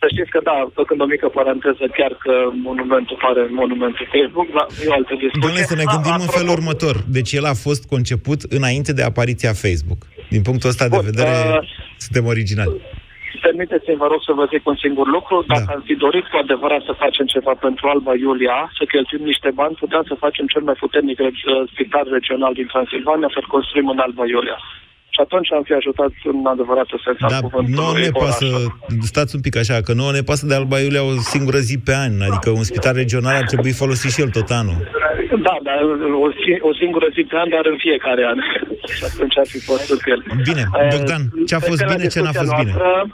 [0.00, 2.34] Să știți că da, făcând o mică paranteză, chiar că
[2.68, 5.44] monumentul pare monumentul Facebook, dar e o altă discuție.
[5.46, 6.94] Domnule, să ne gândim în felul următor.
[7.16, 10.00] Deci el a fost conceput înainte de apariția Facebook.
[10.34, 11.68] Din punctul ăsta de vedere, uh,
[12.04, 12.74] suntem originali.
[13.50, 15.36] Permiteți-mi, vă rog, să vă zic un singur lucru.
[15.40, 15.46] Da.
[15.52, 15.74] Dacă da.
[15.76, 19.80] am fi dorit cu adevărat să facem ceva pentru Alba Iulia, să cheltuim niște bani,
[19.82, 21.18] puteam să facem cel mai puternic
[21.72, 24.58] spital regional din Transilvania, să-l construim în Alba Iulia.
[25.20, 27.40] Și atunci am fi ajutat în adevăratul sens al da,
[27.78, 28.46] Nu ne pasă,
[29.12, 31.94] stați un pic așa, că nu ne pasă de Alba Iulia o singură zi pe
[32.04, 34.78] an, adică un spital regional ar trebui folosit și el tot anul.
[35.46, 35.78] Da, dar
[36.24, 36.28] o,
[36.70, 38.38] o singură zi pe an, dar în fiecare an.
[38.96, 40.20] și atunci ar fi fost el.
[40.48, 42.72] Bine, Bogdan, ce a fost bine, ce n-a fost bine.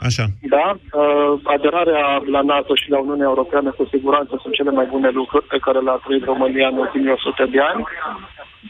[0.09, 0.25] Așa.
[0.55, 0.65] Da,
[1.01, 5.45] uh, aderarea la NATO și la Uniunea Europeană cu siguranță sunt cele mai bune lucruri
[5.53, 7.83] pe care le-a trăit România în ultimii 100 de ani.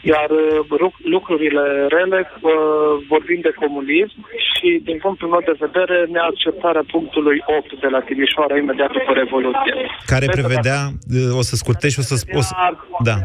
[0.02, 2.50] Iar uh, lucrurile rele uh,
[3.12, 8.56] vorbim de comunism și, din punctul meu de vedere, neacceptarea punctului 8 de la Timișoara
[8.56, 9.74] imediat după Revoluție.
[10.12, 12.42] Care prevedea, uh, o să scurtez și o să spun...
[13.10, 13.16] Da.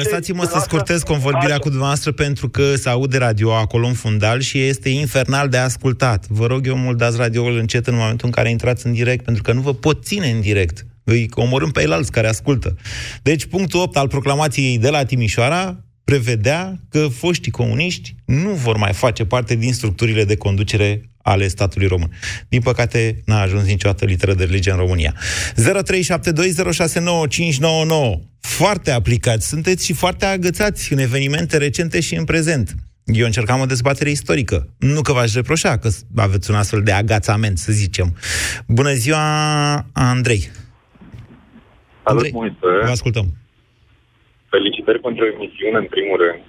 [0.00, 4.58] Lăsați-mă să scurtez convorbirea cu dumneavoastră pentru că se aude radio acolo în fundal și
[4.72, 6.20] este infernal de ascultat.
[6.38, 9.42] Vă rog eu mult, dați radioul încet în momentul în care intrați în direct, pentru
[9.42, 12.74] că nu vă pot ține în direct îi omorâm pe alți care ascultă.
[13.22, 15.76] Deci, punctul 8 al proclamației de la Timișoara
[16.08, 21.86] prevedea că foștii comuniști nu vor mai face parte din structurile de conducere ale statului
[21.86, 22.10] român.
[22.48, 25.14] Din păcate, n-a ajuns niciodată literă de lege în România.
[25.54, 25.60] 0372069599.
[28.40, 32.74] Foarte aplicați sunteți și foarte agățați în evenimente recente și în prezent.
[33.04, 34.74] Eu încercam o dezbatere istorică.
[34.78, 38.16] Nu că v-aș reproșa că aveți un astfel de agațament, să zicem.
[38.66, 40.50] Bună ziua, Andrei.
[42.02, 42.32] Andrei,
[42.84, 43.37] vă ascultăm.
[44.54, 46.42] Felicitări pentru emisiune, în primul rând.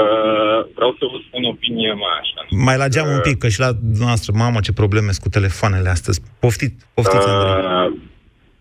[0.00, 2.40] Uh, vreau să vă spun opinia mea așa.
[2.66, 3.70] Mai la geam uh, un pic, că și la
[4.06, 6.18] noastră, mamă, ce probleme cu telefoanele astăzi.
[6.44, 7.92] Poftit, poftiți, uh,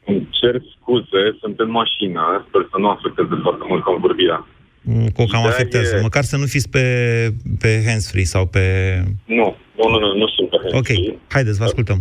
[0.06, 4.48] Îmi cer scuze, sunt în mașină, sper să nu afecteze foarte mult convorbirea.
[4.82, 5.96] Mm, cu cam afectează.
[5.96, 6.08] E...
[6.10, 6.86] Măcar să nu fiți pe,
[7.62, 8.64] pe hands-free sau pe...
[9.26, 11.10] Nu, nu, nu, nu, nu sunt pe hands-free.
[11.10, 12.00] Ok, haideți, vă ascultăm.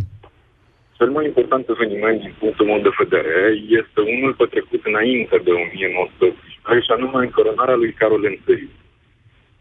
[0.99, 3.37] Cel mai important eveniment din punctul meu de vedere
[3.81, 6.52] este unul petrecut înainte de 1980
[6.85, 8.41] și anume încoronarea lui Carol I.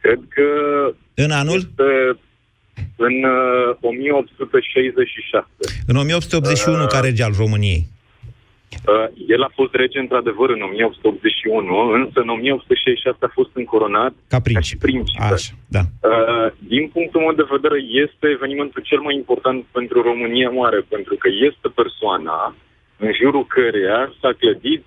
[0.02, 0.46] Cred că...
[1.14, 1.56] În anul?
[1.56, 2.18] Este
[2.96, 5.46] în uh, 1866.
[5.88, 7.84] În 1881, uh, ca rege al României.
[8.88, 14.40] Uh, el a fost rege într-adevăr în 1881, însă în 1866 a fost încoronat ca
[14.40, 14.86] principe.
[14.86, 15.34] Ca principe.
[15.34, 15.84] Așa, da.
[16.10, 21.16] Uh, din punctul meu de vedere, este evenimentul cel mai important pentru România Mare, pentru
[21.22, 22.56] că este persoana
[23.04, 24.84] în jurul căreia s-a clădit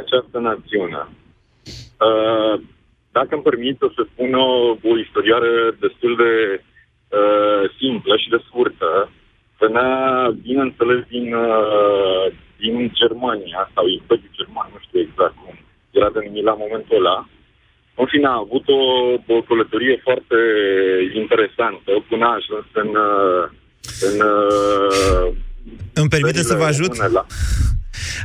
[0.00, 1.00] această națiune.
[2.06, 2.60] Uh,
[3.18, 4.48] dacă îmi permit, o să spun o,
[4.90, 5.50] o istorioară
[5.84, 6.32] destul de
[7.18, 9.10] uh, simplă și de scurtă.
[9.58, 9.92] Venea,
[10.42, 12.24] bineînțeles, din, uh,
[12.62, 15.54] din Germania, sau Imperiul German, nu știu exact cum
[15.90, 17.28] era denumit la momentul ăla.
[18.00, 18.80] În fine, a avut o,
[19.36, 20.38] o călătorie foarte
[21.14, 22.90] interesantă până a ajuns în...
[23.08, 23.44] Uh,
[24.08, 25.26] în uh,
[25.94, 26.96] Îmi permite să vă ajut?
[26.96, 27.26] La...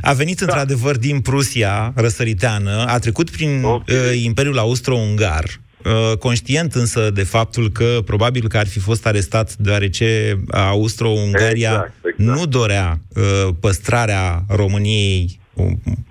[0.02, 0.44] A venit da.
[0.44, 3.96] într-adevăr din Prusia răsăriteană, a trecut prin okay.
[3.96, 5.44] uh, Imperiul Austro-Ungar,
[5.84, 11.92] uh, conștient însă de faptul că probabil că ar fi fost arestat deoarece Austro-Ungaria exact,
[12.04, 12.38] exact.
[12.38, 15.42] nu dorea uh, păstrarea României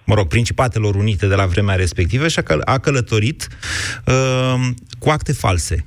[0.05, 3.47] mă rog, Principatelor Unite de la vremea respectivă și a, căl- a călătorit
[4.07, 5.85] uh, cu acte false.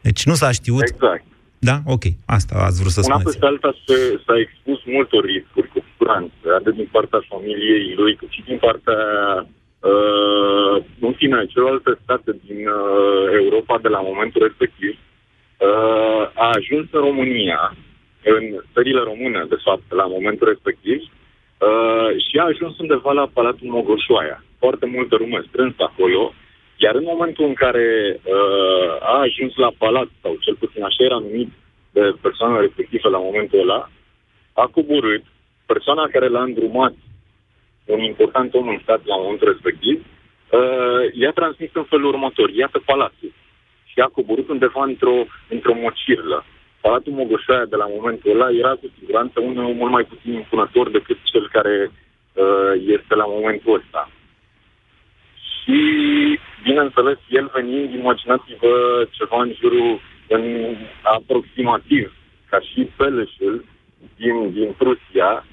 [0.00, 0.82] Deci nu s-a știut...
[0.82, 1.24] Exact.
[1.58, 1.76] Da?
[1.84, 2.04] Ok.
[2.24, 3.30] Asta ați vrut să Una spuneți.
[3.30, 5.71] peste alta se, s-a expus multor riscuri cu
[6.02, 9.00] siguranță, atât din partea familiei lui, cât și din partea,
[9.90, 14.92] uh, în fine, celelalte state din uh, Europa de la momentul respectiv.
[14.98, 17.74] Uh, a ajuns în România,
[18.24, 23.68] în țările române, de fapt, la momentul respectiv, uh, și a ajuns undeva la Palatul
[23.76, 24.44] Mogoșoaia.
[24.58, 26.32] Foarte multă lume strâns acolo,
[26.76, 27.86] iar în momentul în care
[28.16, 31.50] uh, a ajuns la palat, sau cel puțin așa era numit
[31.92, 33.90] de persoana respectivă la momentul ăla,
[34.52, 35.24] a coborât
[35.66, 36.94] persoana care l-a îndrumat,
[37.84, 42.78] un important om în stat la momentul respectiv, uh, i-a transmis în felul următor, iată
[42.84, 43.32] palatul.
[43.84, 45.16] Și a coborât undeva într-o,
[45.48, 46.44] într-o mocirlă.
[46.80, 51.18] Palatul Mogoșoaia de la momentul ăla era cu siguranță unul mult mai puțin impunător decât
[51.22, 54.10] cel care uh, este la momentul ăsta.
[55.62, 55.78] Și,
[56.62, 62.14] bineînțeles, el venind, imaginați-vă ceva în jurul, în aproximativ,
[62.50, 63.64] ca și Peleșul
[64.16, 65.44] din, din Prusia,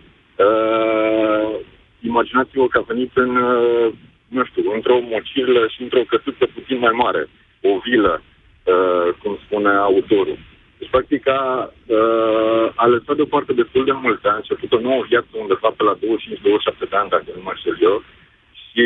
[0.45, 1.59] uh,
[1.99, 3.93] imaginați-vă că a venit în, uh,
[4.27, 7.27] nu știu, într-o mocirlă și într-o căsuță puțin mai mare,
[7.61, 10.37] o vilă, uh, cum spune autorul.
[10.77, 14.25] Deci, practic, a, uh, a lăsat deoparte destul de mult.
[14.25, 17.77] A început o nouă viață undeva pe la 25-27 de ani, dacă nu mă înșel
[17.81, 18.03] eu,
[18.51, 18.83] și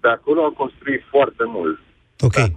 [0.00, 1.78] de acolo a construit foarte mult.
[2.20, 2.50] Ok.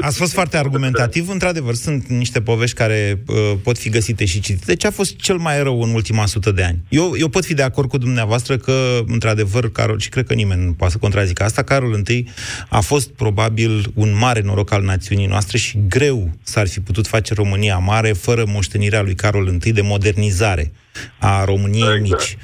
[0.00, 1.28] Ați fost foarte argumentativ.
[1.28, 4.74] Într-adevăr, sunt niște povești care uh, pot fi găsite și citite.
[4.74, 6.78] Ce a fost cel mai rău în ultima sută de ani?
[6.88, 10.64] Eu, eu pot fi de acord cu dumneavoastră că, într-adevăr, Carol, și cred că nimeni
[10.64, 12.28] nu poate să contrazică asta, Carol I
[12.68, 17.34] a fost probabil un mare noroc al națiunii noastre și greu s-ar fi putut face
[17.34, 20.72] România mare fără moștenirea lui Carol I de modernizare
[21.18, 22.02] a României exact.
[22.02, 22.36] mici.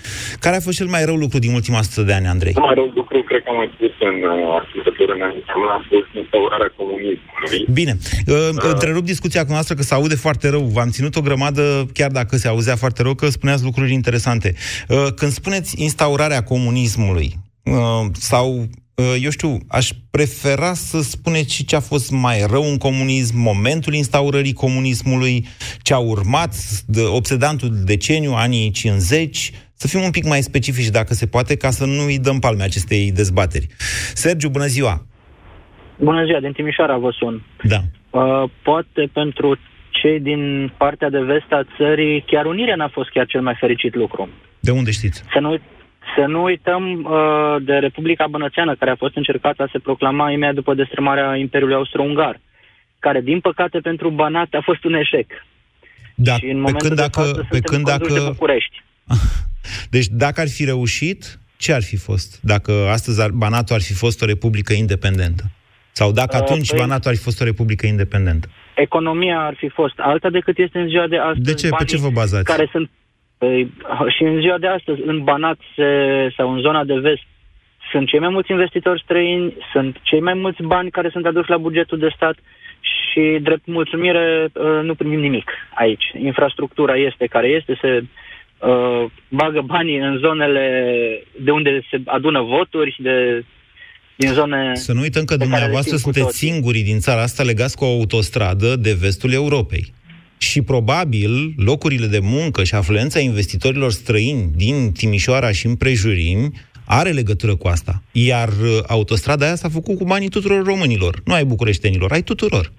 [0.44, 2.52] Care a fost cel mai rău lucru din ultima sută de ani, Andrei?
[2.52, 6.10] Cel mai rău lucru, cred că am mai spus în uh, ascultătorul înainte, a fost
[6.22, 7.60] instaurarea comunismului.
[7.72, 7.92] Bine.
[8.26, 10.60] Uh, întrerup discuția cu noastră că se aude foarte rău.
[10.60, 11.62] V-am ținut o grămadă,
[11.92, 14.54] chiar dacă se auzea foarte rău, că spuneați lucruri interesante.
[14.88, 17.28] Uh, când spuneți instaurarea comunismului,
[17.64, 18.64] uh, sau uh,
[19.22, 23.94] eu știu, aș prefera să spuneți și ce a fost mai rău în comunism, momentul
[23.94, 25.44] instaurării comunismului,
[25.82, 26.54] ce a urmat,
[26.86, 31.70] de, obsedantul deceniu, anii 50, să fim un pic mai specifici, dacă se poate, ca
[31.70, 33.66] să nu îi dăm palme acestei dezbateri.
[34.14, 35.06] Sergiu, bună ziua!
[35.98, 37.42] Bună ziua, din Timișoara vă sun.
[37.62, 37.80] Da.
[38.10, 39.58] Uh, poate pentru
[39.90, 43.94] cei din partea de vest a țării, chiar unirea n-a fost chiar cel mai fericit
[43.94, 44.28] lucru.
[44.60, 45.24] De unde știți?
[45.32, 45.58] Să nu,
[46.16, 50.54] să nu uităm uh, de Republica Bănățeană, care a fost încercată a se proclama imediat
[50.54, 52.40] după destrămarea Imperiului Austro-Ungar,
[52.98, 55.26] care, din păcate, pentru Banat a fost un eșec.
[56.14, 58.30] Da, și în pe momentul când de dacă, față pe suntem când conduși dacă, de
[58.30, 58.82] București.
[59.94, 62.40] Deci dacă ar fi reușit, ce ar fi fost?
[62.42, 65.44] Dacă astăzi ar, Banatul ar fi fost o republică independentă?
[65.92, 68.48] Sau dacă Uh, atunci păi- Banatul ar fi fost o republică independentă?
[68.74, 71.40] Economia ar fi fost alta decât este în ziua de astăzi.
[71.40, 71.66] De ce?
[71.66, 72.44] Pe Banii ce vă bazați?
[72.44, 73.03] Care sunt, păi,
[74.16, 75.88] și în ziua de astăzi, în Banat se,
[76.36, 77.26] sau în zona de vest,
[77.90, 81.56] sunt cei mai mulți investitori străini, sunt cei mai mulți bani care sunt aduși la
[81.56, 82.36] bugetul de stat
[82.80, 86.04] și, drept mulțumire, uh, nu primim nimic aici.
[86.18, 90.66] Infrastructura este care este, se uh, bagă banii în zonele
[91.40, 93.44] de unde se adună voturi, de,
[94.16, 94.70] din zone...
[94.74, 96.48] Să nu uităm că pe care le dumneavoastră știm cu sunteți toții.
[96.48, 99.92] singurii din țara asta legați cu o autostradă de vestul Europei.
[100.44, 106.50] Și probabil locurile de muncă și afluența investitorilor străini din Timișoara și împrejurimi
[106.84, 108.02] are legătură cu asta.
[108.12, 112.72] Iar uh, autostrada aia s-a făcut cu banii tuturor românilor, nu ai bucureștenilor, ai tuturor.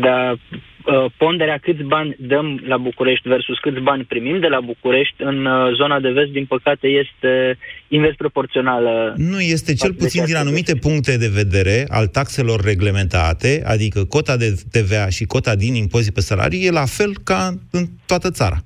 [0.00, 5.14] Dar uh, ponderea câți bani dăm la București versus câți bani primim de la București
[5.18, 9.14] în uh, zona de vest, din păcate, este invers proporțională.
[9.16, 12.60] Nu este cel față de puțin ceea din ce anumite puncte de vedere al taxelor
[12.60, 17.54] reglementate, adică cota de TVA și cota din impozit pe salarii, e la fel ca
[17.70, 18.56] în toată țara.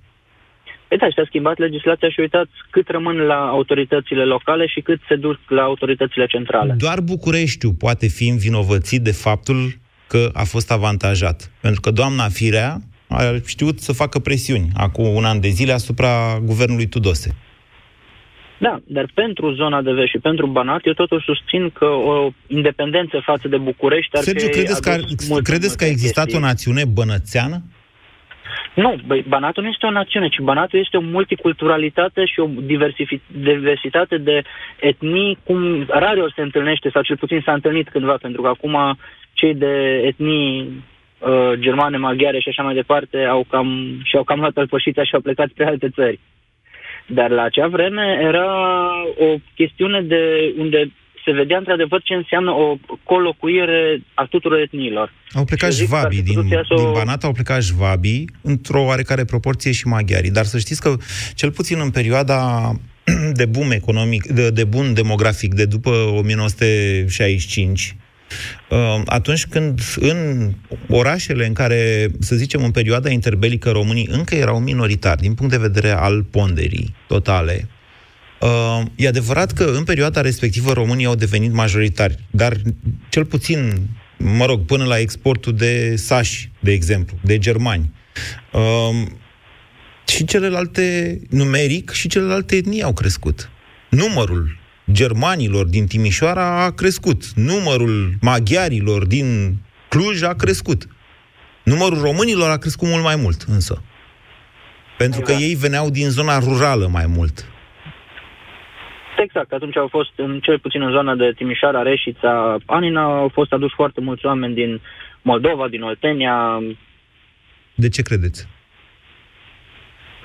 [0.89, 5.01] Păi da, și a schimbat legislația și uitați cât rămân la autoritățile locale și cât
[5.09, 6.75] se duc la autoritățile centrale.
[6.79, 9.83] Doar Bucureștiul poate fi învinovățit de faptul
[10.15, 11.51] că a fost avantajat.
[11.61, 16.39] Pentru că doamna Firea a știut să facă presiuni acum un an de zile asupra
[16.43, 17.37] guvernului Tudose.
[18.59, 23.23] Da, dar pentru zona de vest și pentru Banat, eu totuși susțin că o independență
[23.25, 26.01] față de București ar Sergiu, fi credeți că, ar, adus multe, credeți că a multe
[26.01, 26.43] existat chestii.
[26.43, 27.63] o națiune bănățeană?
[28.75, 33.23] Nu, băi, Banatul nu este o națiune, ci Banatul este o multiculturalitate și o diversifi-
[33.27, 34.43] diversitate de
[34.81, 38.99] etnii, cum rar ori se întâlnește, sau cel puțin s-a întâlnit cândva, pentru că acum
[39.33, 40.83] cei de etnii
[41.19, 45.21] uh, germane, maghiare și așa mai departe au cam, și-au cam luat alpășița și au
[45.21, 46.21] plecat spre alte țări.
[47.07, 48.47] Dar la acea vreme era
[49.19, 50.91] o chestiune de unde
[51.25, 55.13] se vedea într-adevăr ce înseamnă o colocuire a tuturor etniilor.
[55.33, 57.25] Au plecat Și zic că ar jvabii fi din, putut să iasă o- din Banat,
[57.25, 60.31] au plecat jvabii, într-o oarecare proporție și maghiarii.
[60.31, 60.95] Dar să știți că,
[61.35, 62.71] cel puțin în perioada
[63.41, 67.97] de boom economic, de, de boom demografic de după 1965,
[68.71, 70.51] uh, atunci când în
[70.89, 75.59] orașele în care, să zicem, în perioada interbelică românii încă erau minoritari din punct de
[75.59, 77.69] vedere al ponderii totale,
[78.41, 82.57] Uh, e adevărat că în perioada respectivă românii au devenit majoritari, dar
[83.09, 87.93] cel puțin, mă rog, până la exportul de sași, de exemplu, de germani.
[88.53, 89.07] Uh,
[90.07, 93.51] și celelalte, numeric, și celelalte etnii au crescut.
[93.91, 94.59] Numărul
[94.93, 97.33] germanilor din Timișoara a crescut.
[97.35, 99.57] Numărul maghiarilor din
[99.89, 100.89] Cluj a crescut.
[101.65, 103.83] Numărul românilor a crescut mult mai mult, însă.
[104.99, 107.45] Pentru că ei veneau din zona rurală mai mult.
[109.25, 113.53] Exact, atunci au fost, în cel puțin în zona de Timișoara, Reșița, Anina, au fost
[113.53, 114.81] aduși foarte mulți oameni din
[115.23, 116.61] Moldova, din Oltenia,
[117.75, 118.49] De ce credeți?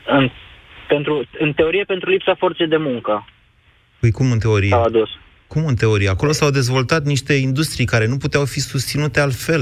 [0.06, 0.30] în,
[0.88, 3.28] pentru, în teorie pentru lipsa forței de muncă.
[4.00, 4.70] Păi cum în teorie?
[4.70, 5.10] S-au adus.
[5.48, 6.10] Cum în teorie?
[6.10, 9.62] Acolo s-au dezvoltat niște industrii care nu puteau fi susținute altfel.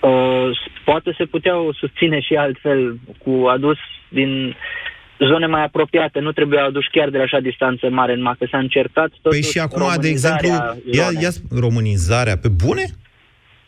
[0.00, 0.50] Uh,
[0.84, 4.56] poate se puteau susține și altfel cu adus din
[5.18, 8.58] zone mai apropiate, nu trebuia aduși chiar de la așa distanță mare, numai că s-a
[8.58, 11.22] încercat totuși Păi și acum, de exemplu, românizarea ia, zonei.
[11.22, 12.84] ia românizarea, pe bune?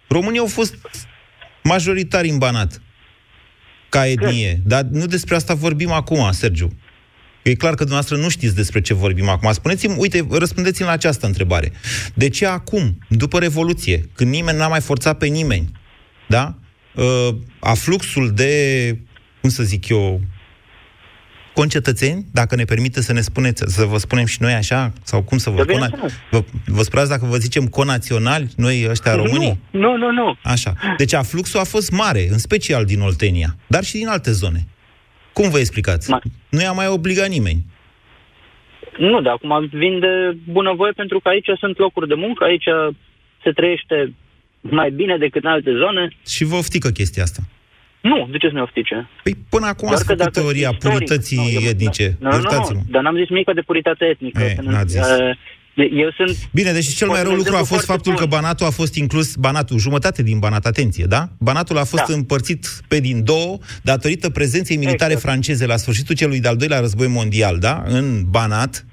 [0.09, 0.75] Românii au fost
[1.63, 2.83] majoritari în Banat,
[3.89, 4.61] ca etnie.
[4.65, 6.69] Dar nu despre asta vorbim acum, Sergiu.
[7.43, 9.53] E clar că dumneavoastră nu știți despre ce vorbim acum.
[9.53, 11.73] Spuneți-mi, uite, răspundeți-mi la această întrebare.
[12.15, 15.71] De ce acum, după Revoluție, când nimeni n-a mai forțat pe nimeni,
[16.27, 16.55] da?
[16.95, 17.29] Uh,
[17.59, 18.97] afluxul de,
[19.41, 20.21] cum să zic eu,
[21.61, 25.39] concetățeni, dacă ne permite să ne spuneți, să vă spunem și noi așa, sau cum
[25.39, 26.13] să vă Da, spun, bineînțeles.
[26.31, 29.59] vă, vă sperați dacă vă zicem conaționali, noi ăștia românii?
[29.71, 30.37] Nu, nu, nu, nu.
[30.43, 30.73] Așa.
[30.97, 34.61] Deci afluxul a fost mare, în special din Oltenia, dar și din alte zone.
[35.33, 36.11] Cum vă explicați?
[36.49, 37.61] Nu i-a mai obligat nimeni.
[38.99, 42.69] Nu, dar acum vin de bunăvoie pentru că aici sunt locuri de muncă, aici
[43.45, 44.15] se trăiește
[44.61, 46.09] mai bine decât în alte zone.
[46.27, 47.43] Și vă oftică chestia asta.
[48.01, 49.09] Nu, de ce să ne oftice?
[49.23, 52.17] Păi până acum Doar ați că făcut dacă teoria istoric- purității nu, eu- etnice.
[52.21, 52.79] Nu, nu, Iertați-mă.
[52.79, 54.43] nu, dar n-am zis nimic de puritate etnică.
[54.43, 55.01] Eh, Să nu- n-ați zis.
[55.01, 55.37] eh,
[55.93, 56.37] Eu sunt...
[56.53, 58.41] Bine, deci cel mai Pot rău un lucru a exemplu fost foarte faptul că bun.
[58.41, 61.29] Banatul a fost inclus, Banatul, jumătate din Banat, atenție, da?
[61.39, 62.15] Banatul a fost Da.
[62.15, 65.29] împărțit pe din două datorită prezenței militare Exact.
[65.31, 67.83] franceze la sfârșitul celui de-al doilea război mondial, da?
[67.87, 68.87] În Banat,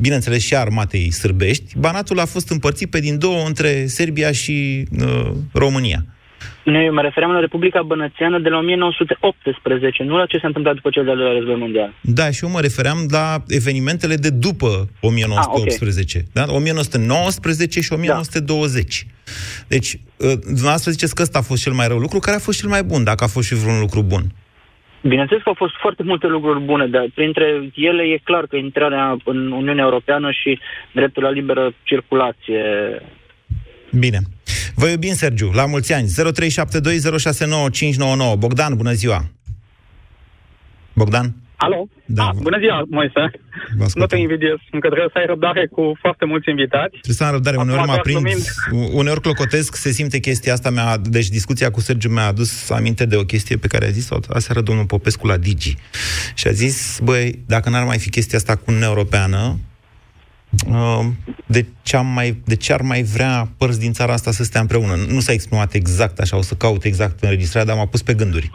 [0.00, 4.84] bineînțeles și a armatei sârbești, Banatul a fost împărțit pe din două între Serbia și
[5.00, 6.04] uh, România.
[6.72, 10.74] Nu, eu mă refeream la Republica Bănățeană de la 1918, nu la ce s-a întâmplat
[10.74, 11.92] după cel de-al doilea război mondial.
[12.00, 16.22] Da, și eu mă refeream la evenimentele de după 1918.
[16.32, 16.44] da?
[16.48, 19.06] 1919 și 1920.
[19.68, 22.58] Deci, uh, dumneavoastră ziceți că ăsta a fost cel mai rău lucru, care a fost
[22.60, 24.22] cel mai bun, dacă a fost și vreun lucru bun.
[25.02, 29.16] Bineînțeles că au fost foarte multe lucruri bune, dar printre ele e clar că intrarea
[29.24, 30.58] în Uniunea Europeană și
[30.92, 32.62] dreptul la liberă circulație.
[33.90, 34.20] Bine.
[34.74, 35.50] Vă iubim, Sergiu.
[35.54, 36.08] La mulți ani.
[36.08, 36.12] 0372069599.
[38.38, 39.24] Bogdan, bună ziua.
[40.92, 41.34] Bogdan?
[41.56, 41.88] Alo?
[42.04, 42.24] Da.
[42.24, 43.30] Ah, bună ziua, Moise.
[43.94, 46.90] Nu te invidiez, încă trebuie să ai răbdare cu foarte mulți invitați.
[46.90, 47.56] Trebuie să am răbdare.
[47.56, 48.44] Acum Uneori mă doar aprind, glumind.
[48.94, 50.70] uneori clocotesc, se simte chestia asta.
[50.70, 54.18] Mi-a, deci discuția cu Sergiu mi-a adus aminte de o chestie pe care a zis-o
[54.28, 55.76] aseară domnul Popescu la Digi.
[56.34, 59.54] Și a zis, băi, dacă n-ar mai fi chestia asta cu Uniunea Europeană, uh,
[61.46, 64.60] de ce, am mai, de ce ar mai vrea părți din țara asta să stea
[64.60, 64.94] împreună?
[65.08, 68.50] Nu s-a exprimat exact așa, o să caut exact înregistrarea, dar m-a pus pe gânduri.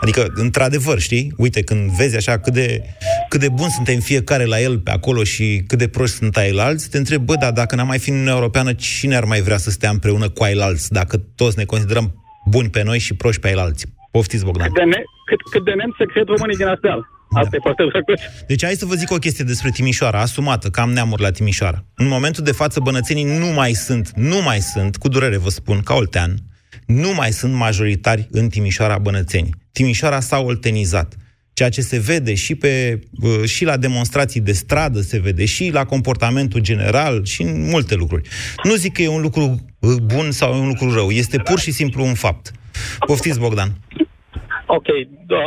[0.00, 1.32] Adică, într-adevăr, știi?
[1.36, 2.82] Uite, când vezi așa cât de,
[3.28, 6.90] cât de bun suntem fiecare la el pe acolo și cât de proști sunt ailalți,
[6.90, 9.56] te întreb, bă, dar dacă n-am mai fi în Uniunea Europeană, cine ar mai vrea
[9.56, 13.48] să stea împreună cu ailalți, dacă toți ne considerăm buni pe noi și proști pe
[13.48, 13.86] ailalți?
[14.10, 14.66] Poftiți, Bogdan.
[14.66, 17.06] Cât de, ne- cât, cât de nemți se cred românii din Ardeal.
[17.34, 18.20] Asta e foarte drăguț.
[18.46, 21.84] Deci hai să vă zic o chestie despre Timișoara, asumată, că am neamuri la Timișoara.
[21.94, 25.80] În momentul de față, bănățenii nu mai sunt, nu mai sunt, cu durere vă spun,
[25.80, 26.36] ca oltean,
[26.86, 29.50] nu mai sunt majoritari în Timișoara bănățeni.
[29.72, 31.14] Timișoara s-a oltenizat.
[31.52, 35.70] Ceea ce se vede și, pe, uh, și la demonstrații de stradă, se vede și
[35.72, 38.28] la comportamentul general și în multe lucruri.
[38.62, 41.58] Nu zic că e un lucru uh, bun sau e un lucru rău, este pur
[41.58, 42.50] și simplu un fapt.
[43.06, 43.72] Poftiți, Bogdan.
[44.76, 44.88] Ok,
[45.26, 45.44] da,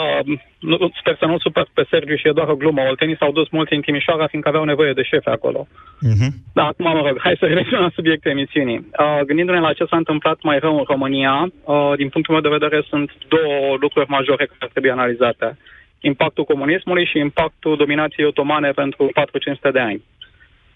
[0.59, 2.81] nu, sper să nu supăr pe Sergiu și e doar o glumă.
[2.81, 5.67] Oltenii s-au dus mulți în Timișoara fiindcă aveau nevoie de șefe acolo.
[6.09, 6.31] Uh-huh.
[6.53, 8.77] Da, acum mă rog, hai să revenim la subiectul emisiunii.
[8.77, 12.57] Uh, gândindu-ne la ce s-a întâmplat mai rău în România, uh, din punctul meu de
[12.57, 15.57] vedere sunt două lucruri majore care ar trebui analizate.
[15.99, 20.01] impactul comunismului și impactul dominației otomane pentru 400 de ani.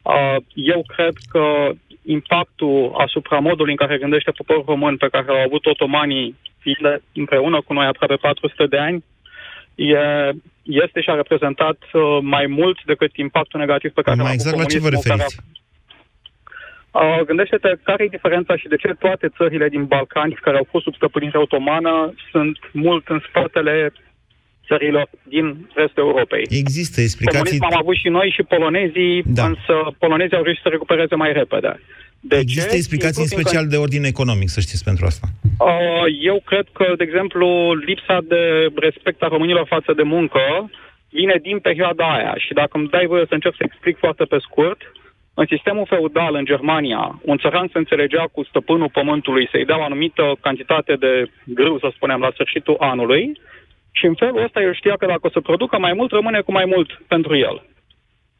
[0.02, 1.72] Uh, eu cred că
[2.06, 7.62] impactul asupra modului în care gândește poporul român pe care au avut otomanii fiind împreună
[7.62, 9.04] cu noi aproape 400 de ani,
[9.76, 9.98] e,
[10.64, 14.54] este și a reprezentat uh, mai mult decât impactul negativ pe care Mai l-a exact
[14.56, 15.40] avut la ce vă comunismul, care referiți?
[15.42, 15.60] a-
[16.94, 20.84] Uh, gândește-te care e diferența și de ce toate țările din Balcani care au fost
[20.84, 23.94] sub stăpânire otomană sunt mult în spatele
[24.68, 26.46] țărilor din restul Europei.
[26.50, 27.40] Există explicații...
[27.40, 29.46] Comunism am avut și noi și polonezii, Da.
[29.46, 31.80] însă polonezii au reușit să recupereze mai repede.
[32.22, 32.76] De Există ce?
[32.76, 35.28] explicații în Din special de ordin economic, să știți pentru asta.
[35.60, 40.70] Uh, Eu cred că, de exemplu, lipsa de respect a românilor față de muncă
[41.10, 42.36] vine din perioada aia.
[42.38, 44.82] Și dacă îmi dai voie să încerc să explic foarte pe scurt,
[45.34, 49.84] în sistemul feudal în Germania, un țăran se înțelegea cu stăpânul pământului să-i dea o
[49.84, 53.40] anumită cantitate de grâu, să spunem, la sfârșitul anului
[53.92, 56.52] și în felul ăsta el știa că dacă o să producă mai mult, rămâne cu
[56.52, 57.66] mai mult pentru el.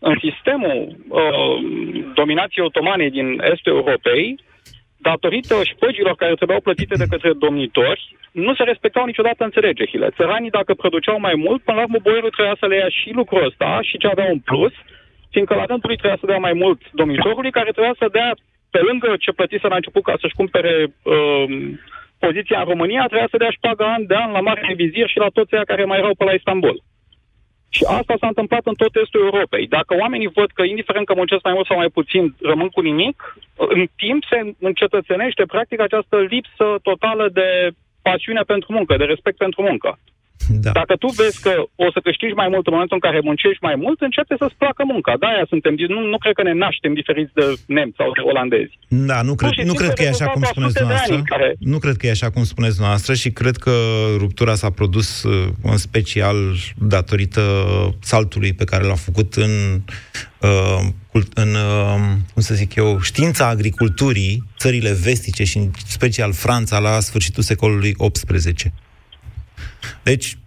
[0.10, 1.56] În sistemul uh,
[2.14, 4.40] dominației otomane din estul Europei,
[4.98, 10.10] datorită șpăgilor care trebuiau plătite de către domnitori, nu se respectau niciodată înțelegerile.
[10.18, 13.46] Țăranii, dacă produceau mai mult, până la urmă boierul trebuia să le ia și lucrul
[13.46, 14.74] ăsta și ce avea un plus,
[15.32, 18.30] fiindcă la rândul lui trebuia să dea mai mult domnitorului, care trebuia să dea,
[18.70, 21.46] pe lângă ce plătise la început ca să-și cumpere uh,
[22.20, 25.30] poziția în România, trebuia să dea șpagă an de an la mare vizir și la
[25.38, 26.76] toți aia care mai erau pe la Istanbul.
[27.76, 29.68] Și asta s-a întâmplat în tot estul Europei.
[29.68, 33.36] Dacă oamenii văd că, indiferent că muncesc mai mult sau mai puțin, rămân cu nimic,
[33.56, 37.70] în timp se încetățenește practic această lipsă totală de
[38.02, 40.00] pasiune pentru muncă, de respect pentru muncă.
[40.50, 40.72] Da.
[40.72, 41.54] Dacă tu vezi că
[41.86, 44.84] o să câștigi mai mult în momentul în care muncești mai mult, începe să-ți placă
[44.94, 45.14] munca.
[45.20, 47.46] De-aia suntem, nu, nu cred că ne naștem diferiți de
[47.78, 48.74] nemți sau de olandezi.
[49.12, 50.80] Da, nu cred, și nu simplu cred că e așa cum rezultatul a spuneți sute
[50.80, 51.16] de dumneavoastră.
[51.16, 53.74] ani care- Nu cred că e așa cum spuneți dumneavoastră și cred că
[54.24, 56.38] ruptura s-a produs uh, în special
[56.96, 57.44] datorită
[58.12, 59.52] saltului pe care l-a făcut în,
[60.42, 60.80] uh,
[61.12, 61.96] cult- în uh,
[62.34, 67.96] cum să zic eu, știința agriculturii, țările vestice și în special Franța la sfârșitul secolului
[68.12, 68.74] XVIII.
[70.04, 70.38] Deci,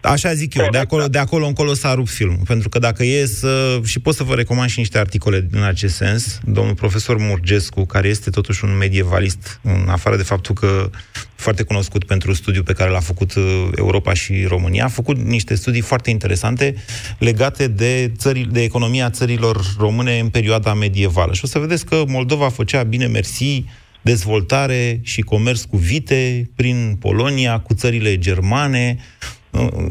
[0.00, 2.40] Așa zic eu, de acolo, de acolo încolo s-a rupt filmul.
[2.46, 3.80] Pentru că dacă e să...
[3.84, 6.38] Și pot să vă recomand și niște articole în acest sens.
[6.44, 10.90] Domnul profesor Murgescu, care este totuși un medievalist, în afară de faptul că
[11.34, 15.54] foarte cunoscut pentru studiul pe care l-a făcut uh, Europa și România, a făcut niște
[15.54, 16.74] studii foarte interesante
[17.18, 21.32] legate de, țări, de economia țărilor române în perioada medievală.
[21.32, 23.64] Și o să vedeți că Moldova făcea, bine mersi,
[24.12, 28.96] dezvoltare și comerț cu vite prin Polonia, cu țările germane.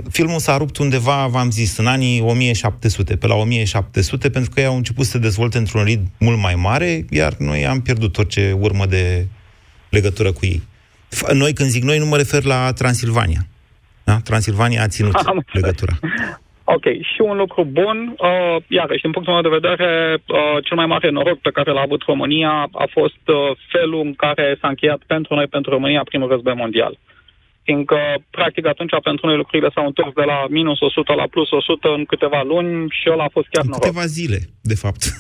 [0.10, 4.66] Filmul s-a rupt undeva, v-am zis, în anii 1700, pe la 1700, pentru că ei
[4.66, 8.56] au început să se dezvolte într-un ritm mult mai mare, iar noi am pierdut orice
[8.60, 9.28] urmă de
[9.90, 10.62] legătură cu ei.
[11.16, 13.48] F- Noi, când zic noi, nu mă refer la Transilvania.
[14.04, 14.20] Da?
[14.20, 15.62] Transilvania a ținut Am înțeles.
[15.64, 16.00] legătura.
[16.76, 19.90] Ok, și un lucru bun, uh, iarăși, din punctul meu de vedere,
[20.28, 24.14] uh, cel mai mare noroc pe care l-a avut România a fost uh, felul în
[24.14, 26.94] care s-a încheiat pentru noi, pentru România, primul război mondial.
[27.64, 27.98] Fiindcă,
[28.30, 32.06] practic, atunci pentru noi lucrurile s-au întors de la minus 100 la plus 100 în
[32.06, 33.84] câteva luni și ăla a fost chiar În noroc.
[33.84, 35.02] câteva zile, de fapt.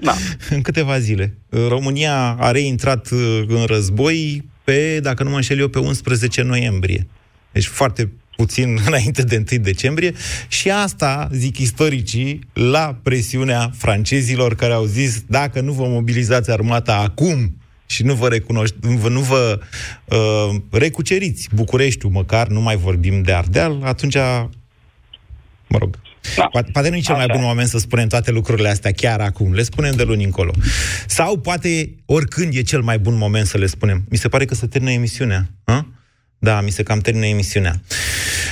[0.00, 0.12] Da.
[0.56, 1.34] în câteva zile.
[1.68, 7.06] România a reintrat uh, în război pe, dacă nu mă înșel eu, pe 11 noiembrie.
[7.52, 10.12] Deci foarte puțin înainte de 1 decembrie
[10.48, 16.96] și asta, zic istoricii, la presiunea francezilor care au zis dacă nu vă mobilizați armata
[16.96, 17.56] acum
[17.86, 19.60] și nu vă, recunoști, vă- nu vă
[20.04, 24.16] uh, recuceriți Bucureștiul măcar, nu mai vorbim de Ardeal, atunci,
[25.66, 25.98] mă rog,
[26.36, 26.46] da.
[26.46, 29.52] poate, poate nu e cel mai bun moment să spunem toate lucrurile astea chiar acum,
[29.52, 30.52] le spunem de luni încolo.
[31.06, 34.04] Sau poate oricând e cel mai bun moment să le spunem.
[34.08, 35.50] Mi se pare că se termină emisiunea.
[35.64, 35.86] A?
[36.44, 37.80] Da, mi se cam termină emisiunea.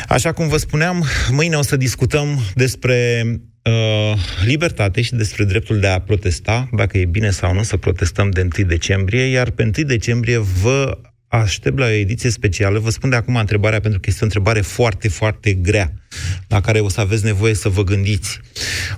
[0.09, 3.25] Așa cum vă spuneam, mâine o să discutăm despre
[3.63, 8.31] uh, libertate și despre dreptul de a protesta, dacă e bine sau nu să protestăm
[8.31, 12.79] de 1 decembrie, iar pe 1 decembrie vă aștept la o ediție specială.
[12.79, 15.93] Vă spun de acum întrebarea, pentru că este o întrebare foarte, foarte grea,
[16.49, 18.41] la care o să aveți nevoie să vă gândiți.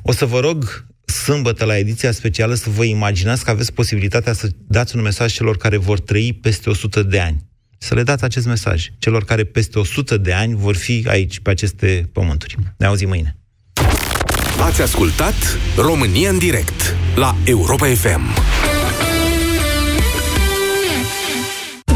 [0.03, 4.49] O să vă rog sâmbătă la ediția specială să vă imaginați că aveți posibilitatea să
[4.69, 7.51] dați un mesaj celor care vor trăi peste 100 de ani.
[7.83, 11.51] Să le dați acest mesaj celor care peste 100 de ani vor fi aici, pe
[11.51, 12.57] aceste pământuri.
[12.77, 13.37] Ne auzim mâine.
[14.61, 15.35] Ați ascultat
[15.77, 18.21] România în direct la Europa FM.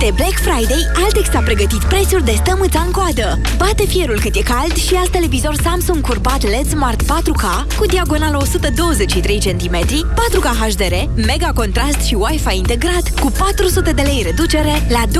[0.06, 3.40] De De Black Friday, Altex a pregătit prețuri de stămâța în coadă.
[3.56, 8.36] Bate fierul cât e cald și azi televizor Samsung curbat LED Smart 4K cu diagonală
[8.40, 10.94] 123 cm, 4K HDR,
[11.26, 15.12] mega contrast și Wi-Fi integrat cu 400 de lei reducere la 2299,9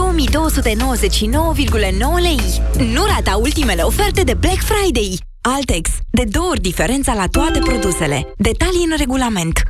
[2.20, 2.40] lei.
[2.94, 5.18] Nu rata ultimele oferte de Black Friday.
[5.40, 5.90] Altex.
[6.10, 8.32] De două ori diferența la toate produsele.
[8.36, 9.62] Detalii în regulament.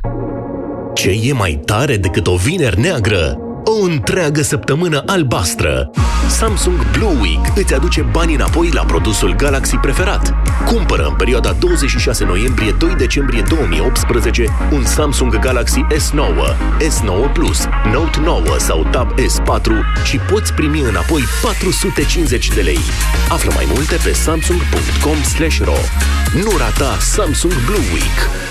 [0.93, 3.46] Ce e mai tare decât o vineri neagră?
[3.69, 5.89] O întreagă săptămână albastră.
[6.29, 10.33] Samsung Blue Week îți aduce bani înapoi la produsul Galaxy preferat.
[10.65, 18.41] Cumpără în perioada 26 noiembrie-2 decembrie 2018 un Samsung Galaxy S9, S9 Plus, Note 9
[18.57, 19.71] sau Tab S4
[20.03, 22.79] și poți primi înapoi 450 de lei.
[23.29, 25.77] Află mai multe pe samsung.com/ro.
[26.43, 28.46] Nu rata Samsung Blue Week.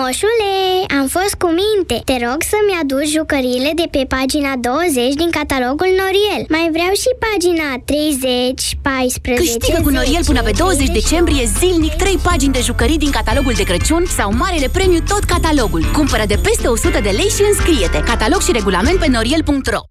[0.00, 0.54] Moșule,
[1.00, 1.96] am fost cu minte.
[2.08, 6.42] Te rog să-mi aduci jucăriile de pe pagina 20 din catalogul Noriel.
[6.54, 9.42] Mai vreau și pagina 30, 14...
[9.42, 13.68] Câștigă cu Noriel până pe 20 decembrie zilnic 3 pagini de jucării din catalogul de
[13.70, 15.82] Crăciun sau marele premiu tot catalogul.
[15.98, 18.00] Cumpără de peste 100 de lei și înscrie-te.
[18.12, 19.82] Catalog și regulament pe noriel.ro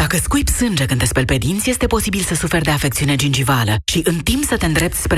[0.00, 3.74] Dacă scuipi sânge când te speli pe dinți, este posibil să suferi de afecțiune gingivală
[3.92, 5.06] și în timp să te îndrepți spre